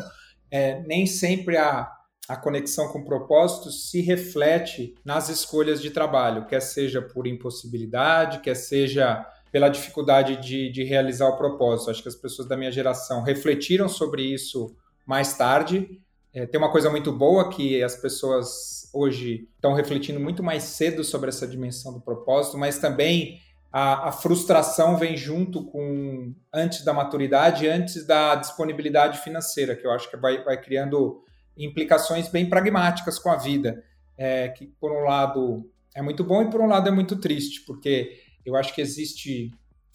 é, 0.51 0.81
nem 0.83 1.05
sempre 1.05 1.57
a, 1.57 1.91
a 2.29 2.37
conexão 2.37 2.89
com 2.89 3.01
o 3.01 3.05
propósito 3.05 3.71
se 3.73 4.01
reflete 4.01 4.95
nas 5.05 5.29
escolhas 5.29 5.83
de 5.83 5.91
trabalho, 5.91 6.47
quer 6.47 6.61
seja 6.61 7.03
por 7.03 7.27
impossibilidade, 7.27 8.41
quer 8.41 8.55
seja 8.55 9.27
pela 9.51 9.69
dificuldade 9.69 10.37
de, 10.37 10.71
de 10.71 10.85
realizar 10.85 11.29
o 11.29 11.37
propósito. 11.37 11.91
Acho 11.91 12.03
que 12.03 12.09
as 12.09 12.15
pessoas 12.15 12.49
da 12.49 12.57
minha 12.57 12.71
geração 12.73 13.23
refletiram 13.23 13.89
sobre 13.89 14.23
isso 14.23 14.75
mais 15.05 15.37
tarde. 15.37 16.01
É, 16.35 16.47
tem 16.47 16.59
uma 16.59 16.71
coisa 16.71 16.89
muito 16.89 17.13
boa 17.13 17.51
que 17.51 17.83
as 17.83 17.95
pessoas 17.95 18.89
hoje 18.93 19.49
estão 19.55 19.75
refletindo 19.75 20.19
muito 20.19 20.43
mais 20.43 20.63
cedo 20.65 21.05
sobre 21.05 21.29
essa 21.29 21.47
dimensão 21.47 21.93
do 21.93 22.01
propósito, 22.01 22.57
mas 22.57 22.79
também 22.79 23.39
a, 23.71 24.09
a, 24.09 24.13
frustração 24.13 24.97
vem 24.97 25.17
junto 25.17 25.65
com 25.65 26.35
antes 26.53 26.85
da 26.85 26.93
maturidade, 26.93 27.69
antes 27.69 28.07
da 28.07 28.35
disponibilidade 28.35 29.19
financeira, 29.19 29.75
que 29.75 29.87
eu 29.87 29.91
acho 29.91 30.11
que 30.11 30.17
vai, 30.17 30.43
vai 30.45 30.61
criando 30.61 31.23
implicações 31.57 32.29
bem 32.29 32.49
pragmáticas 32.49 33.19
com 33.19 33.31
a 33.31 33.37
vida, 33.37 33.83
é, 34.17 34.49
que 34.49 34.67
por 34.81 34.93
um 34.93 35.05
lado 35.05 35.71
é 35.95 36.03
muito 36.03 36.25
bom 36.25 36.43
e 36.43 36.51
por 36.51 36.61
um 36.61 36.67
lado 36.67 36.89
é 36.89 36.93
muito 36.93 37.17
triste, 37.17 37.63
porque 37.67 38.21
eu 38.45 38.57
acho 38.57 38.75
que 38.75 38.81
existe. 38.81 39.51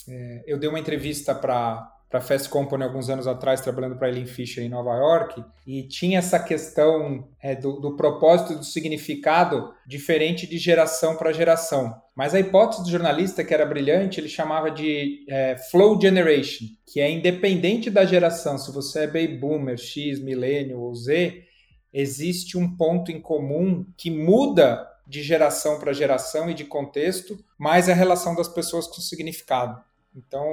É, 0.08 0.44
eu 0.48 0.58
dei 0.58 0.70
uma 0.70 0.80
entrevista 0.80 1.36
para 1.36 1.97
para 2.10 2.22
Fast 2.22 2.48
Company 2.50 2.84
alguns 2.84 3.10
anos 3.10 3.28
atrás, 3.28 3.60
trabalhando 3.60 3.98
para 3.98 4.08
Ellen 4.08 4.26
Fisher 4.26 4.64
em 4.64 4.70
Nova 4.70 4.96
York, 4.96 5.44
e 5.66 5.84
tinha 5.84 6.20
essa 6.20 6.40
questão 6.40 7.28
é, 7.42 7.54
do, 7.54 7.82
do, 7.82 7.98
propósito 7.98 8.56
do 8.56 8.64
significado 8.64 9.74
diferente 9.86 10.48
de 10.48 10.58
geração 10.58 11.18
para 11.18 11.34
geração. 11.34 11.94
Mas 12.16 12.34
a 12.34 12.40
hipótese 12.40 12.84
do 12.84 12.90
jornalista, 12.90 13.44
que 13.44 13.54
era 13.54 13.66
brilhante, 13.66 14.20
ele 14.20 14.30
chamava 14.30 14.72
de 14.72 15.26
é, 15.30 15.58
flow 15.70 16.00
generation, 16.00 16.66
que 16.86 17.02
é 17.02 17.12
independente 17.12 17.90
da 17.90 18.06
geração, 18.06 18.58
se 18.58 18.72
você 18.72 19.02
é 19.02 19.08
baby 19.08 19.38
boomer, 19.38 19.78
X, 19.78 20.20
milênio 20.22 20.80
ou 20.80 20.96
Z, 20.96 21.44
existe 21.92 22.58
um 22.58 22.76
ponto 22.76 23.12
em 23.12 23.20
comum 23.20 23.86
que 23.98 24.10
muda 24.10 24.88
de 25.08 25.24
geração 25.24 25.80
para 25.80 25.94
geração 25.94 26.50
e 26.50 26.54
de 26.54 26.66
contexto, 26.66 27.38
mas 27.58 27.88
a 27.90 27.94
relação 27.94 28.36
das 28.36 28.48
pessoas 28.48 28.88
com 28.88 28.98
o 28.98 29.02
significado. 29.02 29.82
Então, 30.18 30.48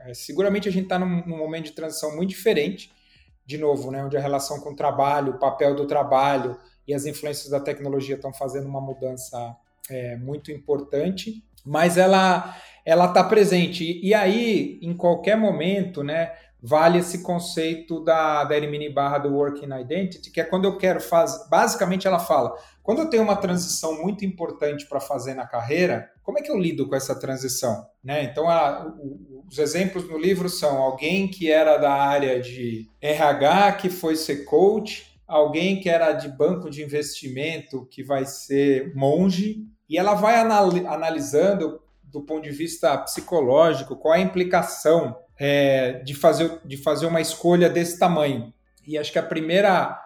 é, 0.00 0.12
seguramente 0.12 0.68
a 0.68 0.72
gente 0.72 0.84
está 0.84 0.98
num, 0.98 1.24
num, 1.26 1.38
momento 1.38 1.64
de 1.64 1.72
transição 1.72 2.14
muito 2.14 2.28
diferente, 2.28 2.92
de 3.46 3.56
novo, 3.56 3.90
né, 3.90 4.04
onde 4.04 4.16
a 4.16 4.20
relação 4.20 4.60
com 4.60 4.72
o 4.72 4.76
trabalho, 4.76 5.32
o 5.32 5.38
papel 5.38 5.74
do 5.74 5.86
trabalho 5.86 6.58
e 6.86 6.92
as 6.92 7.06
influências 7.06 7.48
da 7.48 7.58
tecnologia 7.58 8.16
estão 8.16 8.32
fazendo 8.32 8.68
uma 8.68 8.80
mudança 8.80 9.56
é, 9.88 10.16
muito 10.16 10.52
importante, 10.52 11.42
mas 11.64 11.96
ela 11.96 12.56
ela 12.84 13.06
está 13.06 13.22
presente. 13.22 13.84
E, 13.84 14.08
e, 14.08 14.14
aí, 14.14 14.78
em 14.82 14.94
qualquer 14.96 15.36
momento, 15.36 16.02
né, 16.02 16.32
vale 16.62 16.98
esse 16.98 17.22
conceito 17.22 18.02
da, 18.04 18.44
da 18.44 18.56
Elimine 18.56 18.88
Barra 18.88 19.18
do 19.18 19.34
Working 19.34 19.72
Identity, 19.80 20.30
que 20.30 20.40
é 20.40 20.44
quando 20.44 20.64
eu 20.64 20.76
quero 20.76 21.00
fazer. 21.00 21.48
Basicamente, 21.48 22.06
ela 22.06 22.18
fala: 22.18 22.54
quando 22.82 23.00
eu 23.00 23.10
tenho 23.10 23.22
uma 23.22 23.36
transição 23.36 24.00
muito 24.02 24.24
importante 24.24 24.86
para 24.86 25.00
fazer 25.00 25.34
na 25.34 25.46
carreira, 25.46 26.10
como 26.22 26.38
é 26.38 26.42
que 26.42 26.50
eu 26.50 26.58
lido 26.58 26.88
com 26.88 26.94
essa 26.94 27.18
transição? 27.18 27.86
Né? 28.02 28.24
Então, 28.24 28.48
a, 28.48 28.86
o, 28.86 29.44
os 29.48 29.58
exemplos 29.58 30.08
no 30.08 30.18
livro 30.18 30.48
são 30.48 30.78
alguém 30.78 31.28
que 31.28 31.50
era 31.50 31.76
da 31.76 31.92
área 31.92 32.40
de 32.40 32.88
RH, 33.00 33.72
que 33.72 33.90
foi 33.90 34.16
ser 34.16 34.44
coach, 34.44 35.18
alguém 35.26 35.80
que 35.80 35.88
era 35.88 36.12
de 36.12 36.28
banco 36.28 36.68
de 36.68 36.82
investimento, 36.82 37.86
que 37.86 38.02
vai 38.02 38.24
ser 38.24 38.94
monge, 38.94 39.64
e 39.88 39.98
ela 39.98 40.14
vai 40.14 40.36
analisando 40.36 41.80
do 42.02 42.22
ponto 42.22 42.42
de 42.42 42.50
vista 42.50 42.96
psicológico 42.98 43.96
qual 43.96 44.14
é 44.14 44.18
a 44.18 44.22
implicação 44.22 45.16
é, 45.40 45.94
de, 46.04 46.14
fazer, 46.14 46.60
de 46.66 46.76
fazer 46.76 47.06
uma 47.06 47.20
escolha 47.20 47.70
desse 47.70 47.98
tamanho. 47.98 48.52
E 48.86 48.98
acho 48.98 49.10
que 49.10 49.18
a 49.18 49.22
primeira 49.22 49.98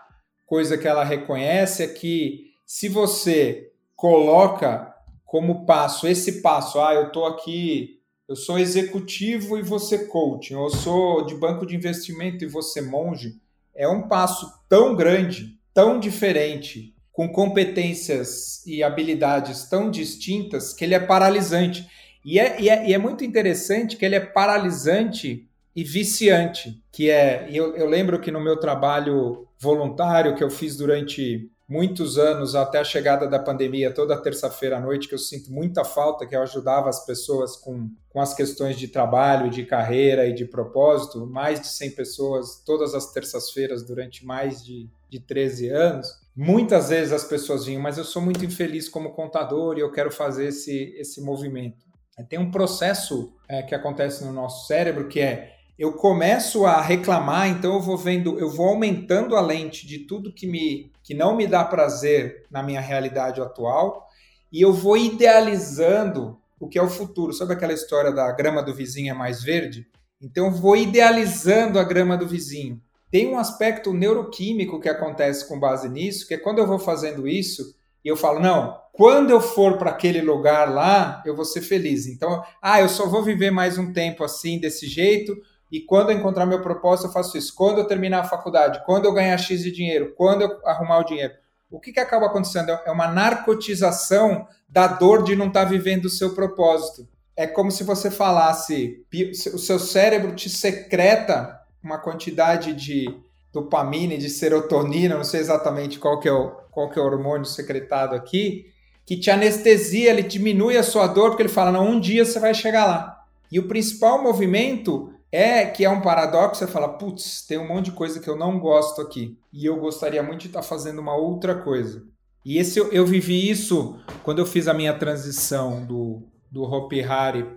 coisa 0.47 0.79
que 0.79 0.87
ela 0.87 1.03
reconhece 1.03 1.83
é 1.83 1.89
que 1.89 2.53
se 2.65 2.89
você 2.89 3.73
coloca 3.97 4.95
como 5.25 5.67
passo 5.67 6.07
esse 6.07 6.41
passo, 6.41 6.81
ah, 6.81 6.95
eu 6.95 7.09
estou 7.09 7.27
aqui, 7.27 7.99
eu 8.29 8.37
sou 8.37 8.59
executivo 8.59 9.59
e 9.59 9.63
você 9.63 10.07
coach, 10.07 10.55
ou 10.55 10.67
eu 10.67 10.71
sou 10.71 11.27
de 11.27 11.35
banco 11.35 11.67
de 11.67 11.75
investimento 11.75 12.45
e 12.45 12.49
você 12.49 12.81
monge, 12.81 13.35
é 13.75 13.89
um 13.89 14.07
passo 14.07 14.49
tão 14.69 14.95
grande, 14.95 15.59
tão 15.75 15.99
diferente, 15.99 16.95
com 17.11 17.29
competências 17.29 18.65
e 18.67 18.83
habilidades 18.83 19.69
tão 19.69 19.91
distintas 19.91 20.73
que 20.73 20.85
ele 20.85 20.95
é 20.95 21.01
paralisante. 21.01 21.87
E 22.25 22.39
é, 22.39 22.61
e 22.61 22.69
é, 22.69 22.89
e 22.89 22.95
é 22.95 22.99
muito 22.99 23.25
interessante 23.25 23.97
que 23.97 24.05
ele 24.05 24.15
é 24.15 24.21
paralisante 24.21 25.49
e 25.77 25.83
viciante, 25.83 26.83
que 26.93 27.11
é, 27.11 27.49
eu, 27.51 27.77
eu 27.77 27.87
lembro 27.87 28.21
que 28.21 28.31
no 28.31 28.41
meu 28.41 28.57
trabalho 28.57 29.49
voluntário 29.59 30.35
que 30.35 30.45
eu 30.45 30.51
fiz 30.51 30.77
durante 30.77 31.51
muitos 31.69 32.19
anos 32.19 32.55
até 32.55 32.79
a 32.79 32.85
chegada 32.85 33.27
da 33.27 33.39
pandemia, 33.39 33.93
toda 33.93 34.21
terça-feira 34.21 34.77
à 34.77 34.81
noite, 34.81 35.09
que 35.09 35.15
eu 35.15 35.19
sinto 35.19 35.51
muita 35.51 35.85
falta, 35.85 36.27
que 36.27 36.37
eu 36.37 36.43
ajudava 36.43 36.89
as 36.89 37.05
pessoas 37.05 37.57
com, 37.57 37.91
com 38.11 38.21
as 38.21 38.35
questões 38.35 38.79
de 38.79 38.89
trabalho, 38.89 39.51
de 39.51 39.65
carreira 39.65 40.27
e 40.27 40.33
de 40.35 40.45
propósito, 40.45 41.27
mais 41.27 41.61
de 41.61 41.69
100 41.69 41.91
pessoas 41.93 42.63
todas 42.65 42.95
as 42.95 43.13
terças-feiras 43.13 43.83
durante 43.83 44.25
mais 44.25 44.65
de, 44.65 44.89
de 45.09 45.19
13 45.19 45.71
anos. 45.71 46.09
Muitas 46.37 46.91
vezes 46.91 47.13
as 47.13 47.25
pessoas 47.25 47.65
vinham, 47.65 47.81
mas 47.81 47.97
eu 47.97 48.05
sou 48.05 48.21
muito 48.21 48.45
infeliz 48.45 48.89
como 48.89 49.13
contador 49.13 49.79
e 49.79 49.81
eu 49.81 49.91
quero 49.91 50.11
fazer 50.11 50.49
esse, 50.49 50.95
esse 50.99 51.21
movimento. 51.21 51.85
Tem 52.23 52.39
um 52.39 52.51
processo 52.51 53.33
é, 53.49 53.63
que 53.63 53.75
acontece 53.75 54.25
no 54.25 54.33
nosso 54.33 54.67
cérebro 54.67 55.09
que 55.09 55.21
é 55.21 55.55
eu 55.77 55.95
começo 55.95 56.65
a 56.65 56.81
reclamar, 56.81 57.49
então 57.49 57.75
eu 57.75 57.81
vou 57.81 57.97
vendo, 57.97 58.39
eu 58.39 58.49
vou 58.49 58.69
aumentando 58.69 59.37
a 59.37 59.41
lente 59.41 59.87
de 59.87 60.01
tudo 60.01 60.33
que 60.33 60.47
me 60.47 60.93
que 61.03 61.13
não 61.13 61.37
me 61.37 61.47
dá 61.47 61.65
prazer 61.65 62.45
na 62.51 62.63
minha 62.63 62.81
realidade 62.81 63.41
atual 63.41 64.09
e 64.53 64.61
eu 64.61 64.73
vou 64.73 64.97
idealizando 64.97 66.39
o 66.61 66.69
que 66.69 66.79
é 66.79 66.83
o 66.83 66.89
futuro. 66.89 67.33
Sabe 67.33 67.53
aquela 67.53 67.73
história 67.73 68.13
da 68.13 68.31
grama 68.33 68.63
do 68.63 68.73
vizinho 68.73 69.11
é 69.11 69.15
mais 69.15 69.43
verde? 69.43 69.87
Então 70.23 70.47
eu 70.47 70.53
vou 70.53 70.77
idealizando 70.77 71.79
a 71.79 71.85
grama 71.85 72.17
do 72.17 72.27
vizinho. 72.27 72.81
Tem 73.11 73.29
um 73.29 73.39
aspecto 73.39 73.93
neuroquímico 73.93 74.81
que 74.81 74.89
acontece 74.89 75.47
com 75.47 75.59
base 75.59 75.89
nisso, 75.89 76.27
que 76.27 76.35
é 76.35 76.39
quando 76.39 76.59
eu 76.59 76.67
vou 76.67 76.79
fazendo 76.79 77.29
isso, 77.29 77.77
e 78.05 78.09
eu 78.09 78.17
falo, 78.17 78.39
não, 78.39 78.79
quando 78.93 79.31
eu 79.31 79.41
for 79.41 79.79
para 79.79 79.91
aquele 79.91 80.21
lugar 80.21 80.71
lá, 80.73 81.23
eu 81.25 81.35
vou 81.35 81.45
ser 81.45 81.63
feliz. 81.63 82.07
Então, 82.07 82.45
ah, 82.61 82.81
eu 82.81 82.89
só 82.89 83.09
vou 83.09 83.23
viver 83.23 83.51
mais 83.51 83.79
um 83.79 83.93
tempo 83.93 84.23
assim, 84.23 84.61
desse 84.61 84.87
jeito, 84.87 85.37
e 85.73 85.81
quando 85.81 86.11
eu 86.11 86.19
encontrar 86.19 86.47
meu 86.47 86.61
propósito, 86.61 87.09
eu 87.09 87.13
faço 87.13 87.37
isso. 87.37 87.55
Quando 87.55 87.79
eu 87.79 87.87
terminar 87.87 88.21
a 88.21 88.29
faculdade, 88.29 88.83
quando 88.85 89.07
eu 89.07 89.13
ganhar 89.13 89.37
X 89.39 89.63
de 89.63 89.73
dinheiro, 89.73 90.15
quando 90.17 90.43
eu 90.43 90.61
arrumar 90.65 90.99
o 90.99 91.05
dinheiro. 91.05 91.33
O 91.71 91.81
que, 91.81 91.93
que 91.93 91.99
acaba 91.99 92.27
acontecendo? 92.27 92.71
É 92.71 92.91
uma 92.91 93.09
narcotização 93.09 94.47
da 94.69 94.87
dor 94.87 95.25
de 95.25 95.35
não 95.35 95.49
estar 95.49 95.65
tá 95.65 95.71
vivendo 95.71 96.05
o 96.05 96.11
seu 96.11 96.35
propósito. 96.35 97.09
É 97.37 97.49
como 97.49 97.73
se 97.73 97.83
você 97.83 98.11
falasse, 98.11 99.05
o 99.53 99.59
seu 99.59 99.81
cérebro 99.81 100.37
te 100.37 100.49
secreta 100.49 101.61
uma 101.83 101.99
quantidade 101.99 102.73
de 102.73 103.07
dopamina 103.53 104.19
de 104.19 104.29
serotonina, 104.29 105.17
não 105.17 105.25
sei 105.25 105.41
exatamente 105.41 105.99
qual 105.99 106.19
que 106.19 106.29
é 106.29 106.33
o, 106.33 106.57
qual 106.75 106.91
que 106.91 106.99
é 106.99 107.03
o 107.03 107.07
hormônio 107.07 107.47
secretado 107.47 108.15
aqui, 108.15 108.67
que 109.07 109.17
te 109.17 109.31
anestesia, 109.31 110.11
ele 110.11 110.23
diminui 110.23 110.77
a 110.77 110.83
sua 110.83 111.07
dor, 111.07 111.31
porque 111.31 111.43
ele 111.43 111.49
fala, 111.49 111.71
não, 111.71 111.91
um 111.91 112.01
dia 112.01 112.25
você 112.25 112.41
vai 112.41 112.53
chegar 112.53 112.85
lá. 112.85 113.25
E 113.51 113.59
o 113.59 113.69
principal 113.69 114.23
movimento 114.23 115.13
é 115.31 115.67
que 115.67 115.85
é 115.85 115.91
um 115.91 116.01
paradoxo, 116.01 116.65
você 116.65 116.71
fala, 116.71 116.97
putz, 116.97 117.45
tem 117.47 117.59
um 117.59 117.67
monte 117.67 117.87
de 117.87 117.93
coisa 117.93 118.21
que 118.21 118.29
eu 118.29 118.37
não 118.37 118.59
gosto 118.59 119.01
aqui. 119.01 119.39
E 119.53 119.65
eu 119.65 119.77
gostaria 119.79 120.23
muito 120.23 120.43
de 120.43 120.47
estar 120.49 120.63
fazendo 120.63 121.01
uma 121.01 121.15
outra 121.15 121.55
coisa. 121.55 122.05
E 122.45 122.59
esse 122.59 122.79
eu, 122.79 123.07
vivi 123.07 123.49
isso 123.49 123.99
quando 124.23 124.39
eu 124.39 124.47
fiz 124.47 124.69
a 124.69 124.75
minha 124.75 124.93
transição 124.93 125.85
do, 125.85 126.23
do 126.51 126.63
Hopi 126.63 127.03
Hari 127.03 127.57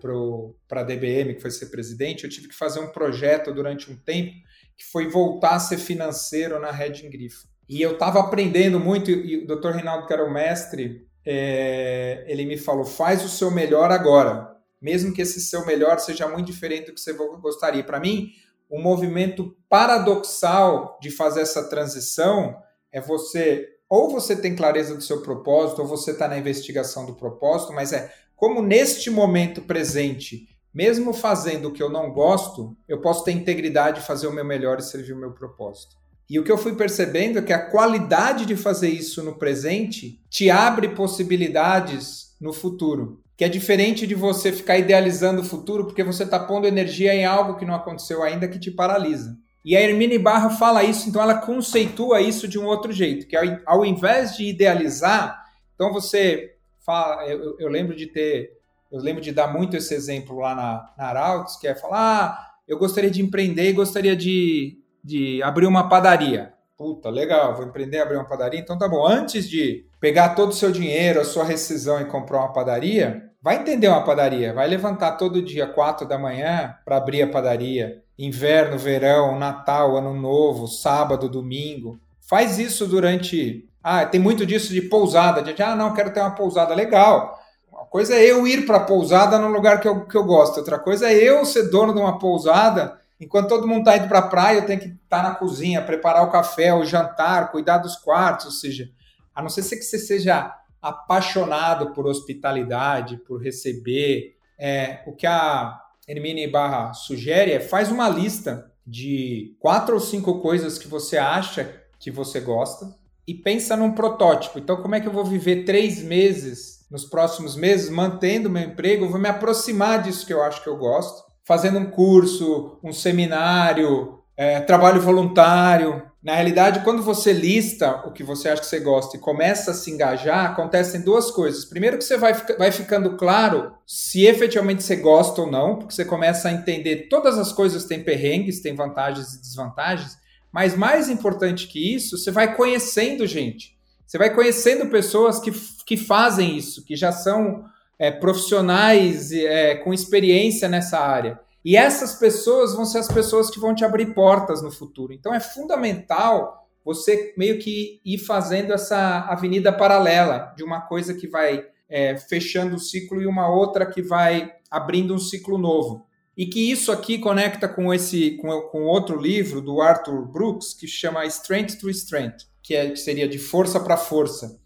para 0.67 0.81
a 0.81 0.83
DBM, 0.83 1.35
que 1.35 1.41
foi 1.41 1.51
ser 1.51 1.67
presidente, 1.67 2.23
eu 2.23 2.29
tive 2.29 2.47
que 2.47 2.55
fazer 2.55 2.79
um 2.79 2.87
projeto 2.87 3.53
durante 3.53 3.91
um 3.91 3.95
tempo 3.95 4.31
que 4.77 4.85
foi 4.85 5.07
voltar 5.07 5.55
a 5.55 5.59
ser 5.59 5.77
financeiro 5.77 6.59
na 6.59 6.71
Red 6.71 7.09
Grifo. 7.09 7.47
E 7.67 7.81
eu 7.81 7.93
estava 7.93 8.19
aprendendo 8.19 8.79
muito, 8.79 9.11
e 9.11 9.43
o 9.43 9.47
Dr. 9.47 9.71
Reinaldo, 9.71 10.07
que 10.07 10.13
era 10.13 10.25
o 10.25 10.31
mestre, 10.31 11.07
é, 11.25 12.23
ele 12.27 12.45
me 12.45 12.57
falou: 12.57 12.85
faz 12.85 13.23
o 13.23 13.29
seu 13.29 13.51
melhor 13.51 13.91
agora, 13.91 14.55
mesmo 14.81 15.13
que 15.13 15.21
esse 15.21 15.41
seu 15.41 15.65
melhor 15.65 15.99
seja 15.99 16.27
muito 16.27 16.47
diferente 16.47 16.87
do 16.87 16.93
que 16.93 17.01
você 17.01 17.13
gostaria. 17.13 17.83
Para 17.83 17.99
mim, 17.99 18.31
o 18.69 18.79
movimento 18.79 19.55
paradoxal 19.69 20.97
de 21.01 21.11
fazer 21.11 21.41
essa 21.41 21.69
transição 21.69 22.55
é 22.91 23.01
você 23.01 23.73
ou 23.89 24.09
você 24.09 24.35
tem 24.35 24.55
clareza 24.55 24.95
do 24.95 25.01
seu 25.01 25.21
propósito, 25.21 25.81
ou 25.81 25.87
você 25.87 26.11
está 26.11 26.27
na 26.27 26.37
investigação 26.37 27.05
do 27.05 27.15
propósito, 27.15 27.71
mas 27.71 27.93
é 27.93 28.11
como 28.35 28.61
neste 28.61 29.09
momento 29.09 29.61
presente, 29.61 30.47
mesmo 30.73 31.13
fazendo 31.13 31.69
o 31.69 31.73
que 31.73 31.81
eu 31.81 31.89
não 31.89 32.11
gosto, 32.11 32.75
eu 32.87 33.01
posso 33.01 33.23
ter 33.23 33.31
integridade, 33.31 34.01
fazer 34.01 34.27
o 34.27 34.33
meu 34.33 34.45
melhor 34.45 34.77
e 34.77 34.83
servir 34.83 35.13
o 35.13 35.17
meu 35.17 35.31
propósito. 35.31 35.95
E 36.29 36.37
o 36.39 36.43
que 36.43 36.51
eu 36.51 36.57
fui 36.57 36.75
percebendo 36.75 37.39
é 37.39 37.41
que 37.41 37.53
a 37.53 37.69
qualidade 37.69 38.45
de 38.45 38.55
fazer 38.55 38.89
isso 38.89 39.23
no 39.23 39.37
presente 39.37 40.21
te 40.29 40.49
abre 40.49 40.89
possibilidades 40.89 42.35
no 42.39 42.51
futuro. 42.51 43.21
Que 43.37 43.45
é 43.45 43.49
diferente 43.49 44.05
de 44.05 44.15
você 44.15 44.51
ficar 44.51 44.77
idealizando 44.77 45.41
o 45.41 45.45
futuro 45.45 45.85
porque 45.85 46.03
você 46.03 46.23
está 46.23 46.39
pondo 46.39 46.67
energia 46.67 47.13
em 47.13 47.25
algo 47.25 47.55
que 47.55 47.65
não 47.65 47.75
aconteceu 47.75 48.23
ainda 48.23 48.47
que 48.47 48.59
te 48.59 48.71
paralisa. 48.71 49.37
E 49.63 49.75
a 49.75 49.81
Hermine 49.81 50.17
Barra 50.17 50.49
fala 50.51 50.83
isso, 50.83 51.09
então 51.09 51.21
ela 51.21 51.39
conceitua 51.39 52.21
isso 52.21 52.47
de 52.47 52.57
um 52.57 52.65
outro 52.65 52.91
jeito, 52.91 53.27
que 53.27 53.35
ao, 53.65 53.85
invés 53.85 54.37
de 54.37 54.45
idealizar, 54.45 55.43
então 55.75 55.91
você 55.91 56.55
fala, 56.85 57.25
eu, 57.27 57.57
eu, 57.59 57.67
lembro 57.67 57.93
de 57.93 58.07
ter, 58.07 58.53
eu 58.89 59.01
lembro 59.01 59.21
de 59.21 59.33
dar 59.33 59.51
muito 59.51 59.75
esse 59.75 59.93
exemplo 59.93 60.37
lá 60.37 60.55
na, 60.55 60.93
na 60.97 61.09
Arautos, 61.09 61.57
que 61.57 61.67
é 61.67 61.75
falar, 61.75 62.29
ah, 62.29 62.47
eu 62.65 62.77
gostaria 62.77 63.11
de 63.11 63.21
empreender 63.21 63.73
gostaria 63.73 64.15
de, 64.15 64.77
de 65.07 65.41
abrir 65.41 65.65
uma 65.65 65.87
padaria. 65.87 66.53
Puta, 66.77 67.09
legal, 67.09 67.55
vou 67.55 67.65
empreender, 67.65 67.99
abrir 67.99 68.17
uma 68.17 68.27
padaria, 68.27 68.59
então 68.59 68.77
tá 68.77 68.87
bom. 68.87 69.07
Antes 69.07 69.49
de 69.49 69.85
pegar 69.99 70.35
todo 70.35 70.49
o 70.49 70.55
seu 70.55 70.69
dinheiro, 70.69 71.21
a 71.21 71.25
sua 71.25 71.45
rescisão 71.45 71.99
e 72.01 72.05
comprar 72.05 72.39
uma 72.39 72.53
padaria, 72.53 73.31
vai 73.41 73.55
entender 73.55 73.87
uma 73.87 74.03
padaria, 74.03 74.53
vai 74.53 74.67
levantar 74.67 75.13
todo 75.13 75.41
dia, 75.41 75.65
quatro 75.65 76.07
da 76.07 76.19
manhã, 76.19 76.75
para 76.85 76.97
abrir 76.97 77.23
a 77.23 77.27
padaria 77.27 78.03
inverno, 78.17 78.77
verão, 78.77 79.39
Natal, 79.39 79.95
Ano 79.95 80.13
Novo, 80.13 80.67
sábado, 80.67 81.29
domingo. 81.29 81.99
Faz 82.27 82.59
isso 82.59 82.85
durante. 82.85 83.69
Ah, 83.81 84.05
tem 84.05 84.19
muito 84.19 84.45
disso 84.45 84.73
de 84.73 84.81
pousada. 84.81 85.41
De, 85.41 85.61
ah, 85.61 85.75
não, 85.75 85.93
quero 85.93 86.11
ter 86.11 86.19
uma 86.19 86.35
pousada. 86.35 86.73
Legal. 86.73 87.39
Uma 87.71 87.85
coisa 87.85 88.15
é 88.15 88.25
eu 88.25 88.45
ir 88.47 88.65
para 88.65 88.77
a 88.77 88.85
pousada 88.85 89.37
no 89.37 89.47
lugar 89.47 89.79
que 89.79 89.87
eu, 89.87 90.05
que 90.05 90.17
eu 90.17 90.23
gosto. 90.23 90.57
Outra 90.57 90.79
coisa 90.79 91.09
é 91.09 91.13
eu 91.13 91.45
ser 91.45 91.69
dono 91.69 91.93
de 91.93 91.99
uma 91.99 92.17
pousada. 92.17 92.99
Enquanto 93.19 93.49
todo 93.49 93.67
mundo 93.67 93.79
está 93.79 93.97
indo 93.97 94.07
para 94.07 94.19
a 94.19 94.27
praia, 94.27 94.57
eu 94.57 94.65
tenho 94.65 94.79
que 94.79 94.87
estar 94.87 95.23
tá 95.23 95.23
na 95.23 95.35
cozinha, 95.35 95.81
preparar 95.81 96.23
o 96.23 96.31
café, 96.31 96.73
o 96.73 96.85
jantar, 96.85 97.51
cuidar 97.51 97.79
dos 97.79 97.95
quartos. 97.95 98.45
Ou 98.45 98.51
seja, 98.51 98.89
a 99.33 99.41
não 99.41 99.49
ser 99.49 99.63
que 99.75 99.83
você 99.83 99.97
seja 99.97 100.53
apaixonado 100.81 101.93
por 101.93 102.05
hospitalidade, 102.05 103.17
por 103.17 103.41
receber. 103.41 104.35
É, 104.59 105.03
o 105.05 105.13
que 105.13 105.27
a 105.27 105.79
Hermine 106.07 106.47
Barra 106.47 106.93
sugere 106.93 107.51
é 107.51 107.59
faz 107.59 107.91
uma 107.91 108.09
lista 108.09 108.71
de 108.85 109.55
quatro 109.59 109.95
ou 109.95 109.99
cinco 109.99 110.39
coisas 110.41 110.77
que 110.77 110.87
você 110.87 111.17
acha 111.17 111.83
que 111.99 112.09
você 112.09 112.39
gosta 112.39 112.95
e 113.27 113.33
pensa 113.33 113.75
num 113.75 113.91
protótipo. 113.91 114.57
Então, 114.57 114.81
como 114.81 114.95
é 114.95 115.01
que 115.01 115.07
eu 115.07 115.11
vou 115.11 115.25
viver 115.25 115.65
três 115.65 116.01
meses 116.01 116.87
nos 116.89 117.03
próximos 117.03 117.55
meses 117.57 117.89
mantendo 117.89 118.49
meu 118.49 118.63
emprego? 118.63 119.05
Eu 119.05 119.09
vou 119.09 119.19
me 119.19 119.27
aproximar 119.27 120.01
disso 120.01 120.25
que 120.25 120.33
eu 120.33 120.41
acho 120.41 120.63
que 120.63 120.69
eu 120.69 120.77
gosto, 120.77 121.26
fazendo 121.47 121.79
um 121.79 121.89
curso, 121.89 122.77
um 122.83 122.91
seminário, 122.91 124.19
é, 124.35 124.59
trabalho 124.59 125.01
voluntário, 125.01 126.03
na 126.21 126.35
realidade, 126.35 126.81
quando 126.83 127.01
você 127.01 127.31
lista 127.31 128.05
o 128.05 128.11
que 128.11 128.21
você 128.21 128.49
acha 128.49 128.61
que 128.61 128.67
você 128.67 128.81
gosta 128.81 129.15
e 129.15 129.19
começa 129.19 129.71
a 129.71 129.73
se 129.73 129.89
engajar, 129.89 130.51
acontecem 130.51 130.99
duas 130.99 131.31
coisas. 131.31 131.63
Primeiro 131.63 131.97
que 131.97 132.03
você 132.03 132.17
vai, 132.17 132.33
vai 132.33 132.69
ficando 132.69 133.15
claro 133.15 133.71
se 133.85 134.25
efetivamente 134.25 134.83
você 134.83 134.97
gosta 134.97 135.39
ou 135.39 135.49
não, 135.49 135.77
porque 135.77 135.93
você 135.93 136.03
começa 136.03 136.49
a 136.49 136.51
entender 136.51 137.07
todas 137.07 137.37
as 137.37 137.53
coisas 137.53 137.85
têm 137.85 138.03
perrengues, 138.03 138.61
têm 138.61 138.75
vantagens 138.75 139.35
e 139.35 139.39
desvantagens, 139.41 140.17
mas 140.51 140.75
mais 140.75 141.07
importante 141.07 141.65
que 141.65 141.95
isso, 141.95 142.17
você 142.17 142.29
vai 142.29 142.57
conhecendo 142.57 143.25
gente. 143.25 143.77
Você 144.05 144.17
vai 144.17 144.33
conhecendo 144.35 144.87
pessoas 144.87 145.39
que, 145.39 145.51
que 145.85 145.95
fazem 145.95 146.57
isso, 146.57 146.83
que 146.83 146.97
já 146.97 147.13
são 147.13 147.63
é, 147.99 148.11
profissionais 148.11 149.31
é, 149.31 149.75
com 149.75 149.93
experiência 149.93 150.67
nessa 150.67 150.99
área. 150.99 151.39
E 151.63 151.75
essas 151.75 152.15
pessoas 152.15 152.73
vão 152.73 152.85
ser 152.85 152.99
as 152.99 153.07
pessoas 153.07 153.49
que 153.49 153.59
vão 153.59 153.75
te 153.75 153.83
abrir 153.83 154.13
portas 154.13 154.61
no 154.61 154.71
futuro. 154.71 155.13
Então 155.13 155.33
é 155.33 155.39
fundamental 155.39 156.65
você 156.85 157.33
meio 157.35 157.59
que 157.59 157.99
ir 158.05 158.17
fazendo 158.19 158.71
essa 158.71 159.25
avenida 159.27 159.73
paralela 159.73 160.53
de 160.55 160.63
uma 160.63 160.79
coisa 160.79 161.13
que 161.13 161.27
vai 161.27 161.65
é, 161.89 162.15
fechando 162.15 162.75
o 162.75 162.79
ciclo 162.79 163.21
e 163.21 163.27
uma 163.27 163.49
outra 163.49 163.85
que 163.85 164.01
vai 164.01 164.53
abrindo 164.71 165.13
um 165.13 165.19
ciclo 165.19 165.57
novo. 165.57 166.05
E 166.37 166.45
que 166.45 166.71
isso 166.71 166.91
aqui 166.91 167.17
conecta 167.17 167.67
com 167.67 167.93
esse 167.93 168.37
com, 168.37 168.61
com 168.69 168.85
outro 168.85 169.19
livro 169.19 169.59
do 169.59 169.81
Arthur 169.81 170.25
Brooks 170.25 170.73
que 170.73 170.87
chama 170.87 171.25
Strength 171.25 171.79
to 171.79 171.89
Strength, 171.89 172.45
que, 172.61 172.75
é, 172.75 172.89
que 172.89 172.97
seria 172.97 173.27
de 173.27 173.39
força 173.39 173.79
para 173.79 173.97
força. 173.97 174.57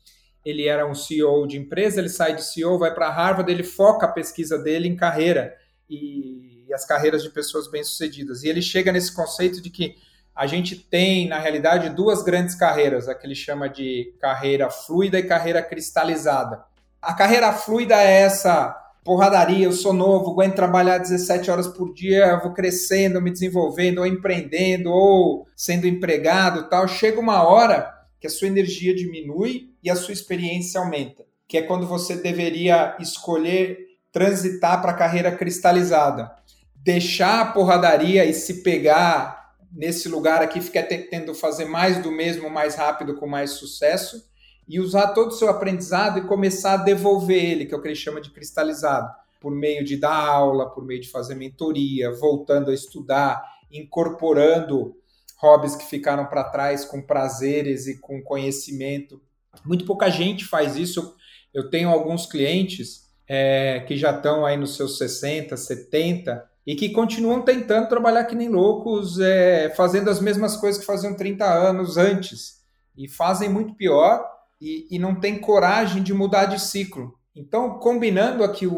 Ele 0.44 0.68
era 0.68 0.86
um 0.86 0.96
CEO 0.96 1.46
de 1.48 1.58
empresa, 1.58 2.00
ele 2.00 2.10
sai 2.10 2.36
de 2.36 2.44
CEO, 2.44 2.80
vai 2.80 2.94
para 2.94 3.10
Harvard, 3.10 3.52
ele 3.52 3.64
foca 3.64 4.06
a 4.06 4.12
pesquisa 4.12 4.58
dele 4.58 4.88
em 4.88 4.96
carreira 4.96 5.56
e 5.90 6.52
e 6.72 6.74
as 6.74 6.86
carreiras 6.86 7.22
de 7.22 7.30
pessoas 7.30 7.70
bem-sucedidas. 7.70 8.44
E 8.44 8.48
ele 8.48 8.62
chega 8.62 8.92
nesse 8.92 9.14
conceito 9.14 9.62
de 9.62 9.70
que 9.70 9.96
a 10.34 10.48
gente 10.48 10.78
tem, 10.78 11.28
na 11.28 11.38
realidade, 11.38 11.90
duas 11.90 12.24
grandes 12.24 12.56
carreiras, 12.56 13.10
a 13.10 13.14
que 13.14 13.28
ele 13.28 13.36
chama 13.36 13.68
de 13.68 14.16
carreira 14.20 14.70
fluida 14.70 15.20
e 15.20 15.24
carreira 15.24 15.62
cristalizada. 15.62 16.64
A 17.02 17.14
carreira 17.14 17.52
fluida 17.52 17.96
é 18.02 18.22
essa 18.22 18.78
porradaria, 19.04 19.66
eu 19.66 19.74
sou 19.74 19.92
novo, 19.92 20.32
aguento 20.32 20.56
trabalhar 20.56 21.00
17 21.00 21.52
horas 21.52 21.68
por 21.68 21.94
dia, 21.94 22.40
vou 22.42 22.54
crescendo, 22.54 23.20
me 23.20 23.32
desenvolvendo, 23.32 23.98
ou 23.98 24.06
empreendendo, 24.06 24.92
ou 24.92 25.48
sendo 25.56 25.88
empregado 25.88 26.70
tal. 26.70 26.88
Chega 26.88 27.20
uma 27.20 27.44
hora 27.44 27.92
que 28.20 28.28
a 28.28 28.30
sua 28.30 28.48
energia 28.48 28.96
diminui 28.96 29.71
e 29.84 29.90
a 29.90 29.96
sua 29.96 30.14
experiência 30.14 30.80
aumenta, 30.80 31.26
que 31.48 31.58
é 31.58 31.62
quando 31.62 31.88
você 31.88 32.16
deveria 32.16 32.96
escolher 33.00 33.78
transitar 34.12 34.82
para 34.82 34.92
a 34.92 34.96
carreira 34.96 35.32
cristalizada 35.32 36.42
deixar 36.84 37.42
a 37.42 37.52
porradaria 37.52 38.26
e 38.26 38.34
se 38.34 38.64
pegar 38.64 39.56
nesse 39.72 40.10
lugar 40.10 40.42
aqui, 40.42 40.60
ficar 40.60 40.84
tentando 40.84 41.34
fazer 41.34 41.66
mais 41.66 42.02
do 42.02 42.12
mesmo 42.12 42.50
mais 42.50 42.76
rápido 42.76 43.16
com 43.16 43.28
mais 43.28 43.52
sucesso 43.52 44.30
e 44.68 44.80
usar 44.80 45.10
todo 45.10 45.30
o 45.30 45.34
seu 45.34 45.50
aprendizado 45.50 46.20
e 46.20 46.28
começar 46.28 46.74
a 46.74 46.78
devolver 46.78 47.44
ele, 47.44 47.66
que 47.66 47.74
é 47.74 47.78
o 47.78 47.82
que 47.82 47.88
ele 47.88 47.96
chama 47.96 48.20
de 48.20 48.32
cristalizado, 48.32 49.10
por 49.40 49.52
meio 49.52 49.84
de 49.84 49.98
dar 49.98 50.14
aula, 50.14 50.70
por 50.70 50.84
meio 50.84 51.02
de 51.02 51.10
fazer 51.10 51.36
mentoria, 51.36 52.12
voltando 52.12 52.72
a 52.72 52.74
estudar, 52.74 53.42
incorporando 53.72 54.96
hobbies 55.38 55.76
que 55.76 55.86
ficaram 55.86 56.26
para 56.26 56.44
trás 56.44 56.86
com 56.86 57.02
prazeres 57.02 57.88
e 57.88 58.00
com 58.00 58.22
conhecimento. 58.22 59.22
Muito 59.66 59.86
pouca 59.86 60.10
gente 60.10 60.46
faz 60.46 60.76
isso. 60.76 61.16
Eu 61.54 61.70
tenho 61.70 61.90
alguns 61.90 62.26
clientes 62.26 63.10
é, 63.28 63.84
que 63.88 63.98
já 63.98 64.12
estão 64.12 64.46
aí 64.46 64.58
nos 64.58 64.76
seus 64.76 64.98
60, 64.98 65.56
70 65.56 66.44
e 66.66 66.76
que 66.76 66.90
continuam 66.90 67.42
tentando 67.42 67.90
trabalhar 67.90 68.26
que 68.26 68.36
nem 68.36 68.50
loucos, 68.50 69.20
é, 69.20 69.70
fazendo 69.76 70.10
as 70.10 70.20
mesmas 70.20 70.56
coisas 70.58 70.80
que 70.80 70.86
faziam 70.86 71.16
30 71.16 71.46
anos 71.46 71.98
antes, 71.98 72.62
e 72.96 73.08
fazem 73.08 73.50
muito 73.50 73.74
pior 73.74 74.24
e, 74.60 74.88
e 74.92 75.00
não 75.00 75.16
tem 75.16 75.40
coragem 75.40 76.04
de 76.04 76.14
mudar 76.14 76.46
de 76.46 76.62
ciclo. 76.62 77.18
Então, 77.36 77.80
combinando 77.80 78.44
aqui 78.44 78.68
o, 78.68 78.74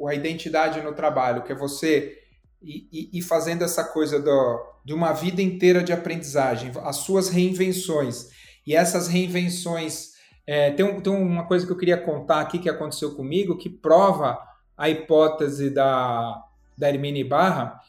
o, 0.00 0.08
a 0.08 0.14
identidade 0.14 0.80
no 0.80 0.94
trabalho, 0.94 1.42
que 1.42 1.52
é 1.52 1.54
você 1.54 2.18
e, 2.62 3.10
e 3.12 3.22
fazendo 3.22 3.62
essa 3.62 3.84
coisa 3.84 4.20
do, 4.20 4.60
de 4.84 4.92
uma 4.92 5.12
vida 5.12 5.40
inteira 5.40 5.82
de 5.82 5.92
aprendizagem, 5.92 6.72
as 6.82 6.96
suas 6.96 7.28
reinvenções, 7.28 8.28
e 8.70 8.74
essas 8.74 9.08
reinvenções. 9.08 10.10
É, 10.46 10.70
tem, 10.70 11.00
tem 11.00 11.12
uma 11.12 11.44
coisa 11.44 11.66
que 11.66 11.72
eu 11.72 11.76
queria 11.76 11.96
contar 11.96 12.40
aqui 12.40 12.58
que 12.58 12.68
aconteceu 12.68 13.16
comigo 13.16 13.58
que 13.58 13.68
prova 13.68 14.38
a 14.76 14.88
hipótese 14.88 15.70
da, 15.70 16.40
da 16.78 16.88
Hermine 16.88 17.24
Barra, 17.24 17.80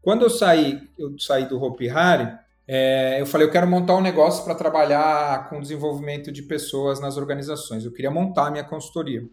quando 0.00 0.22
eu 0.22 0.30
saí, 0.30 0.88
eu 0.96 1.18
saí 1.18 1.46
do 1.46 1.62
Hopi 1.62 1.88
Hari, 1.88 2.38
é, 2.66 3.20
eu 3.20 3.26
falei, 3.26 3.46
eu 3.46 3.50
quero 3.50 3.66
montar 3.66 3.96
um 3.96 4.00
negócio 4.00 4.44
para 4.44 4.54
trabalhar 4.54 5.48
com 5.48 5.60
desenvolvimento 5.60 6.30
de 6.30 6.42
pessoas 6.42 7.00
nas 7.00 7.16
organizações. 7.16 7.84
Eu 7.84 7.92
queria 7.92 8.10
montar 8.10 8.46
a 8.46 8.50
minha 8.50 8.64
consultoria. 8.64 9.24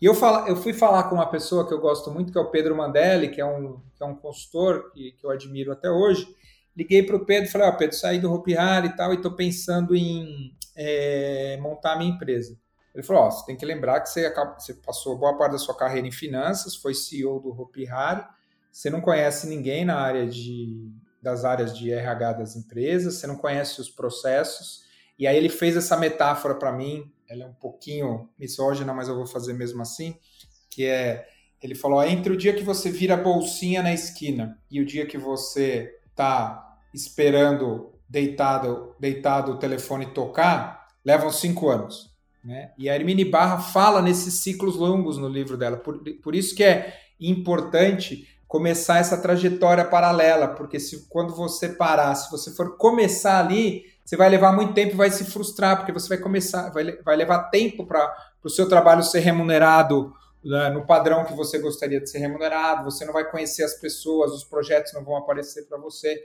E 0.00 0.04
eu, 0.04 0.14
fala, 0.14 0.46
eu 0.48 0.56
fui 0.56 0.74
falar 0.74 1.04
com 1.04 1.14
uma 1.14 1.26
pessoa 1.26 1.66
que 1.66 1.72
eu 1.72 1.80
gosto 1.80 2.10
muito, 2.10 2.30
que 2.30 2.36
é 2.36 2.40
o 2.40 2.50
Pedro 2.50 2.76
Mandelli, 2.76 3.28
que 3.28 3.40
é 3.40 3.46
um, 3.46 3.80
que 3.96 4.02
é 4.02 4.06
um 4.06 4.14
consultor 4.14 4.92
que, 4.92 5.12
que 5.12 5.24
eu 5.24 5.30
admiro 5.30 5.72
até 5.72 5.90
hoje. 5.90 6.28
Liguei 6.76 7.02
para 7.02 7.16
o 7.16 7.24
Pedro 7.24 7.48
e 7.48 7.52
falei, 7.52 7.68
ó, 7.68 7.70
oh, 7.70 7.76
Pedro, 7.76 7.96
saí 7.96 8.18
do 8.18 8.32
Hopi 8.32 8.56
Hari 8.56 8.88
e 8.88 8.96
tal, 8.96 9.12
e 9.12 9.16
estou 9.16 9.32
pensando 9.32 9.94
em 9.94 10.56
é, 10.76 11.56
montar 11.60 11.92
a 11.92 11.98
minha 11.98 12.10
empresa. 12.10 12.58
Ele 12.94 13.02
falou: 13.02 13.26
oh, 13.26 13.30
você 13.30 13.44
tem 13.46 13.56
que 13.56 13.66
lembrar 13.66 14.00
que 14.00 14.08
você, 14.08 14.26
acaba, 14.26 14.58
você, 14.58 14.74
passou 14.74 15.18
boa 15.18 15.36
parte 15.36 15.52
da 15.52 15.58
sua 15.58 15.76
carreira 15.76 16.06
em 16.06 16.12
finanças, 16.12 16.76
foi 16.76 16.94
CEO 16.94 17.40
do 17.40 17.50
Hopi 17.50 17.88
Hari, 17.88 18.24
você 18.70 18.88
não 18.88 19.00
conhece 19.00 19.48
ninguém 19.48 19.84
na 19.84 19.96
área 19.96 20.26
de, 20.26 20.92
das 21.20 21.44
áreas 21.44 21.76
de 21.76 21.92
RH 21.92 22.32
das 22.34 22.56
empresas, 22.56 23.14
você 23.14 23.26
não 23.26 23.36
conhece 23.36 23.80
os 23.80 23.90
processos. 23.90 24.84
E 25.18 25.26
aí 25.26 25.36
ele 25.36 25.48
fez 25.48 25.76
essa 25.76 25.96
metáfora 25.96 26.54
para 26.54 26.72
mim, 26.72 27.12
ela 27.28 27.44
é 27.44 27.46
um 27.46 27.54
pouquinho 27.54 28.28
misógina, 28.38 28.92
mas 28.92 29.08
eu 29.08 29.16
vou 29.16 29.26
fazer 29.26 29.52
mesmo 29.52 29.82
assim, 29.82 30.16
que 30.70 30.84
é 30.84 31.26
ele 31.60 31.74
falou: 31.74 32.02
entre 32.04 32.32
o 32.32 32.36
dia 32.36 32.54
que 32.54 32.62
você 32.62 32.90
vira 32.90 33.16
bolsinha 33.16 33.82
na 33.82 33.92
esquina 33.92 34.60
e 34.70 34.80
o 34.80 34.86
dia 34.86 35.06
que 35.06 35.18
você 35.18 35.98
tá 36.14 36.78
esperando 36.92 37.92
deitado, 38.08 38.94
deitado 38.98 39.52
o 39.52 39.58
telefone 39.58 40.06
tocar, 40.06 40.86
levam 41.04 41.30
cinco 41.30 41.68
anos. 41.68 42.14
Né? 42.44 42.70
E 42.78 42.88
a 42.88 42.94
Hermine 42.94 43.24
Barra 43.24 43.58
fala 43.58 44.02
nesses 44.02 44.42
ciclos 44.42 44.76
longos 44.76 45.16
no 45.18 45.28
livro 45.28 45.56
dela. 45.56 45.76
Por, 45.76 45.98
por 46.22 46.34
isso 46.34 46.54
que 46.54 46.62
é 46.62 46.94
importante 47.18 48.28
começar 48.46 48.98
essa 48.98 49.20
trajetória 49.20 49.84
paralela, 49.84 50.48
porque 50.48 50.78
se 50.78 51.08
quando 51.08 51.34
você 51.34 51.70
parar, 51.70 52.14
se 52.14 52.30
você 52.30 52.54
for 52.54 52.76
começar 52.76 53.40
ali, 53.40 53.82
você 54.04 54.16
vai 54.16 54.28
levar 54.28 54.54
muito 54.54 54.74
tempo 54.74 54.92
e 54.92 54.96
vai 54.96 55.10
se 55.10 55.24
frustrar, 55.24 55.78
porque 55.78 55.90
você 55.90 56.08
vai 56.08 56.18
começar, 56.18 56.70
vai, 56.70 56.92
vai 56.98 57.16
levar 57.16 57.44
tempo 57.44 57.86
para 57.86 58.14
o 58.44 58.50
seu 58.50 58.68
trabalho 58.68 59.02
ser 59.02 59.20
remunerado 59.20 60.12
né, 60.44 60.70
no 60.70 60.86
padrão 60.86 61.24
que 61.24 61.32
você 61.32 61.58
gostaria 61.58 62.00
de 62.00 62.08
ser 62.08 62.18
remunerado, 62.18 62.84
você 62.84 63.04
não 63.04 63.12
vai 63.12 63.28
conhecer 63.30 63.64
as 63.64 63.74
pessoas, 63.74 64.32
os 64.32 64.44
projetos 64.44 64.92
não 64.92 65.04
vão 65.04 65.16
aparecer 65.16 65.66
para 65.66 65.78
você. 65.78 66.22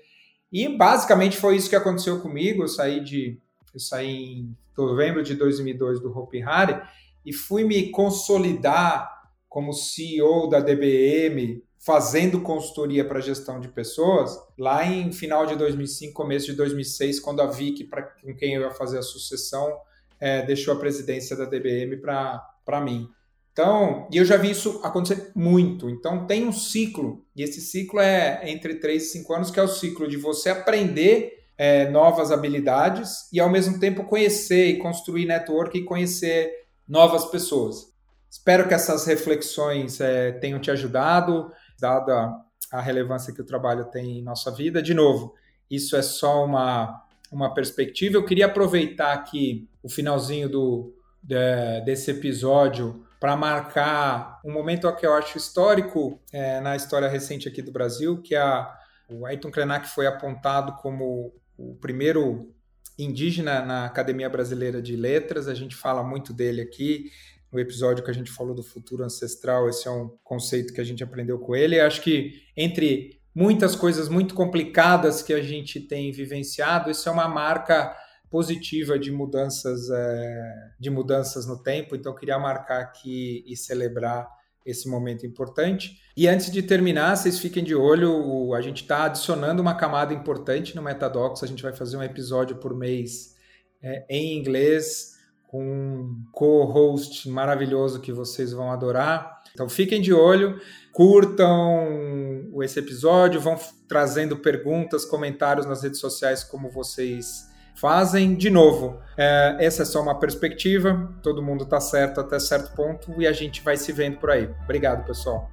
E 0.51 0.67
basicamente 0.67 1.37
foi 1.37 1.55
isso 1.55 1.69
que 1.69 1.75
aconteceu 1.75 2.19
comigo. 2.21 2.63
Eu 2.63 2.67
saí 2.67 3.03
de 3.03 3.39
eu 3.73 3.79
saí 3.79 4.39
em 4.39 4.57
novembro 4.77 5.21
de 5.21 5.35
2002 5.35 5.99
do 5.99 6.17
Hopi 6.17 6.41
Hari 6.41 6.81
e 7.25 7.31
fui 7.31 7.63
me 7.63 7.91
consolidar 7.91 9.19
como 9.47 9.73
CEO 9.73 10.47
da 10.47 10.59
DBM, 10.59 11.63
fazendo 11.79 12.41
consultoria 12.41 13.05
para 13.05 13.19
gestão 13.19 13.59
de 13.59 13.67
pessoas, 13.67 14.37
lá 14.57 14.85
em 14.85 15.11
final 15.11 15.45
de 15.45 15.55
2005, 15.55 16.13
começo 16.13 16.47
de 16.47 16.53
2006, 16.53 17.19
quando 17.19 17.41
a 17.41 17.47
Vic, 17.47 17.85
para 17.85 18.03
com 18.03 18.35
quem 18.35 18.55
eu 18.55 18.61
ia 18.61 18.71
fazer 18.71 18.99
a 18.99 19.01
sucessão, 19.01 19.75
é, 20.19 20.45
deixou 20.45 20.73
a 20.73 20.79
presidência 20.79 21.35
da 21.35 21.45
DBM 21.45 21.97
para 21.97 22.81
mim. 22.81 23.09
Então, 23.59 24.07
e 24.09 24.15
eu 24.15 24.23
já 24.23 24.37
vi 24.37 24.51
isso 24.51 24.79
acontecer 24.85 25.33
muito. 25.35 25.89
Então, 25.89 26.25
tem 26.25 26.47
um 26.47 26.51
ciclo, 26.53 27.25
e 27.35 27.43
esse 27.43 27.59
ciclo 27.59 27.99
é 27.99 28.49
entre 28.49 28.75
3 28.75 29.03
e 29.03 29.05
5 29.07 29.33
anos, 29.33 29.51
que 29.51 29.59
é 29.59 29.63
o 29.63 29.67
ciclo 29.67 30.07
de 30.07 30.15
você 30.15 30.49
aprender 30.49 31.33
é, 31.57 31.89
novas 31.89 32.31
habilidades 32.31 33.27
e, 33.33 33.39
ao 33.39 33.49
mesmo 33.49 33.77
tempo, 33.77 34.05
conhecer 34.05 34.67
e 34.67 34.77
construir 34.77 35.25
network 35.25 35.77
e 35.77 35.83
conhecer 35.83 36.53
novas 36.87 37.25
pessoas. 37.25 37.87
Espero 38.31 38.65
que 38.65 38.73
essas 38.73 39.05
reflexões 39.05 39.99
é, 39.99 40.31
tenham 40.31 40.61
te 40.61 40.71
ajudado, 40.71 41.51
dada 41.77 42.31
a 42.71 42.79
relevância 42.79 43.33
que 43.33 43.41
o 43.41 43.45
trabalho 43.45 43.91
tem 43.91 44.19
em 44.19 44.23
nossa 44.23 44.49
vida. 44.51 44.81
De 44.81 44.93
novo, 44.93 45.33
isso 45.69 45.97
é 45.97 46.01
só 46.01 46.45
uma, 46.45 47.03
uma 47.29 47.53
perspectiva. 47.53 48.15
Eu 48.15 48.25
queria 48.25 48.45
aproveitar 48.45 49.11
aqui 49.11 49.67
o 49.83 49.89
finalzinho 49.89 50.47
do, 50.47 50.93
de, 51.21 51.81
desse 51.81 52.09
episódio 52.11 53.03
para 53.19 53.35
marcar 53.35 54.39
um 54.45 54.51
momento 54.51 54.93
que 54.95 55.05
eu 55.05 55.13
acho 55.13 55.37
histórico 55.37 56.21
é, 56.31 56.61
na 56.61 56.75
história 56.75 57.07
recente 57.07 57.47
aqui 57.47 57.61
do 57.61 57.71
Brasil, 57.71 58.21
que 58.21 58.33
é 58.33 58.39
a, 58.39 58.73
o 59.09 59.25
Ayrton 59.25 59.51
Krenak 59.51 59.89
foi 59.89 60.07
apontado 60.07 60.73
como 60.81 61.33
o 61.57 61.75
primeiro 61.75 62.53
indígena 62.97 63.61
na 63.61 63.85
Academia 63.85 64.29
Brasileira 64.29 64.81
de 64.81 64.95
Letras. 64.95 65.47
A 65.47 65.53
gente 65.53 65.75
fala 65.75 66.03
muito 66.03 66.33
dele 66.33 66.61
aqui 66.61 67.11
no 67.51 67.59
episódio 67.59 68.03
que 68.03 68.11
a 68.11 68.13
gente 68.13 68.31
falou 68.31 68.53
do 68.53 68.63
futuro 68.63 69.03
ancestral. 69.03 69.67
Esse 69.67 69.87
é 69.87 69.91
um 69.91 70.09
conceito 70.23 70.73
que 70.73 70.81
a 70.81 70.83
gente 70.83 71.03
aprendeu 71.03 71.39
com 71.39 71.55
ele. 71.55 71.79
Acho 71.79 72.01
que 72.01 72.43
entre 72.55 73.19
muitas 73.33 73.75
coisas 73.75 74.07
muito 74.09 74.33
complicadas 74.33 75.21
que 75.21 75.33
a 75.33 75.41
gente 75.41 75.79
tem 75.79 76.11
vivenciado, 76.11 76.91
isso 76.91 77.07
é 77.09 77.11
uma 77.11 77.27
marca 77.27 77.95
positiva 78.29 78.97
de 78.97 79.11
mudanças, 79.11 79.89
é, 79.89 80.71
de 80.79 80.89
mudanças 80.89 81.45
no 81.45 81.61
tempo, 81.61 81.95
então 81.95 82.13
queria 82.15 82.37
marcar 82.37 82.81
aqui 82.81 83.43
e 83.47 83.55
celebrar 83.55 84.27
esse 84.65 84.87
momento 84.87 85.25
importante. 85.25 85.99
E 86.15 86.27
antes 86.27 86.51
de 86.51 86.61
terminar, 86.61 87.15
vocês 87.15 87.39
fiquem 87.39 87.63
de 87.63 87.73
olho, 87.73 88.53
a 88.53 88.61
gente 88.61 88.83
está 88.83 89.05
adicionando 89.05 89.61
uma 89.61 89.75
camada 89.75 90.13
importante 90.13 90.75
no 90.75 90.81
Metadocs, 90.81 91.43
a 91.43 91.47
gente 91.47 91.63
vai 91.63 91.73
fazer 91.73 91.97
um 91.97 92.03
episódio 92.03 92.57
por 92.57 92.75
mês 92.75 93.35
é, 93.81 94.05
em 94.09 94.37
inglês, 94.37 95.17
com 95.47 95.63
um 95.63 96.23
co-host 96.31 97.27
maravilhoso 97.27 97.99
que 97.99 98.11
vocês 98.11 98.51
vão 98.51 98.71
adorar. 98.71 99.41
Então 99.51 99.67
fiquem 99.67 99.99
de 99.99 100.13
olho, 100.13 100.61
curtam 100.91 102.51
esse 102.61 102.77
episódio, 102.77 103.41
vão 103.41 103.57
trazendo 103.87 104.37
perguntas, 104.37 105.05
comentários 105.05 105.65
nas 105.65 105.81
redes 105.81 105.99
sociais 105.99 106.43
como 106.43 106.69
vocês 106.69 107.48
fazem. 107.79 108.35
De 108.35 108.49
novo, 108.49 108.99
é, 109.17 109.57
essa 109.59 109.83
é 109.83 109.85
só 109.85 110.01
uma 110.01 110.15
perspectiva, 110.19 111.09
todo 111.21 111.41
mundo 111.41 111.63
está 111.63 111.79
certo 111.79 112.19
até 112.19 112.39
certo 112.39 112.75
ponto 112.75 113.21
e 113.21 113.27
a 113.27 113.31
gente 113.31 113.61
vai 113.61 113.77
se 113.77 113.91
vendo 113.91 114.17
por 114.17 114.29
aí. 114.29 114.49
Obrigado, 114.63 115.05
pessoal. 115.05 115.49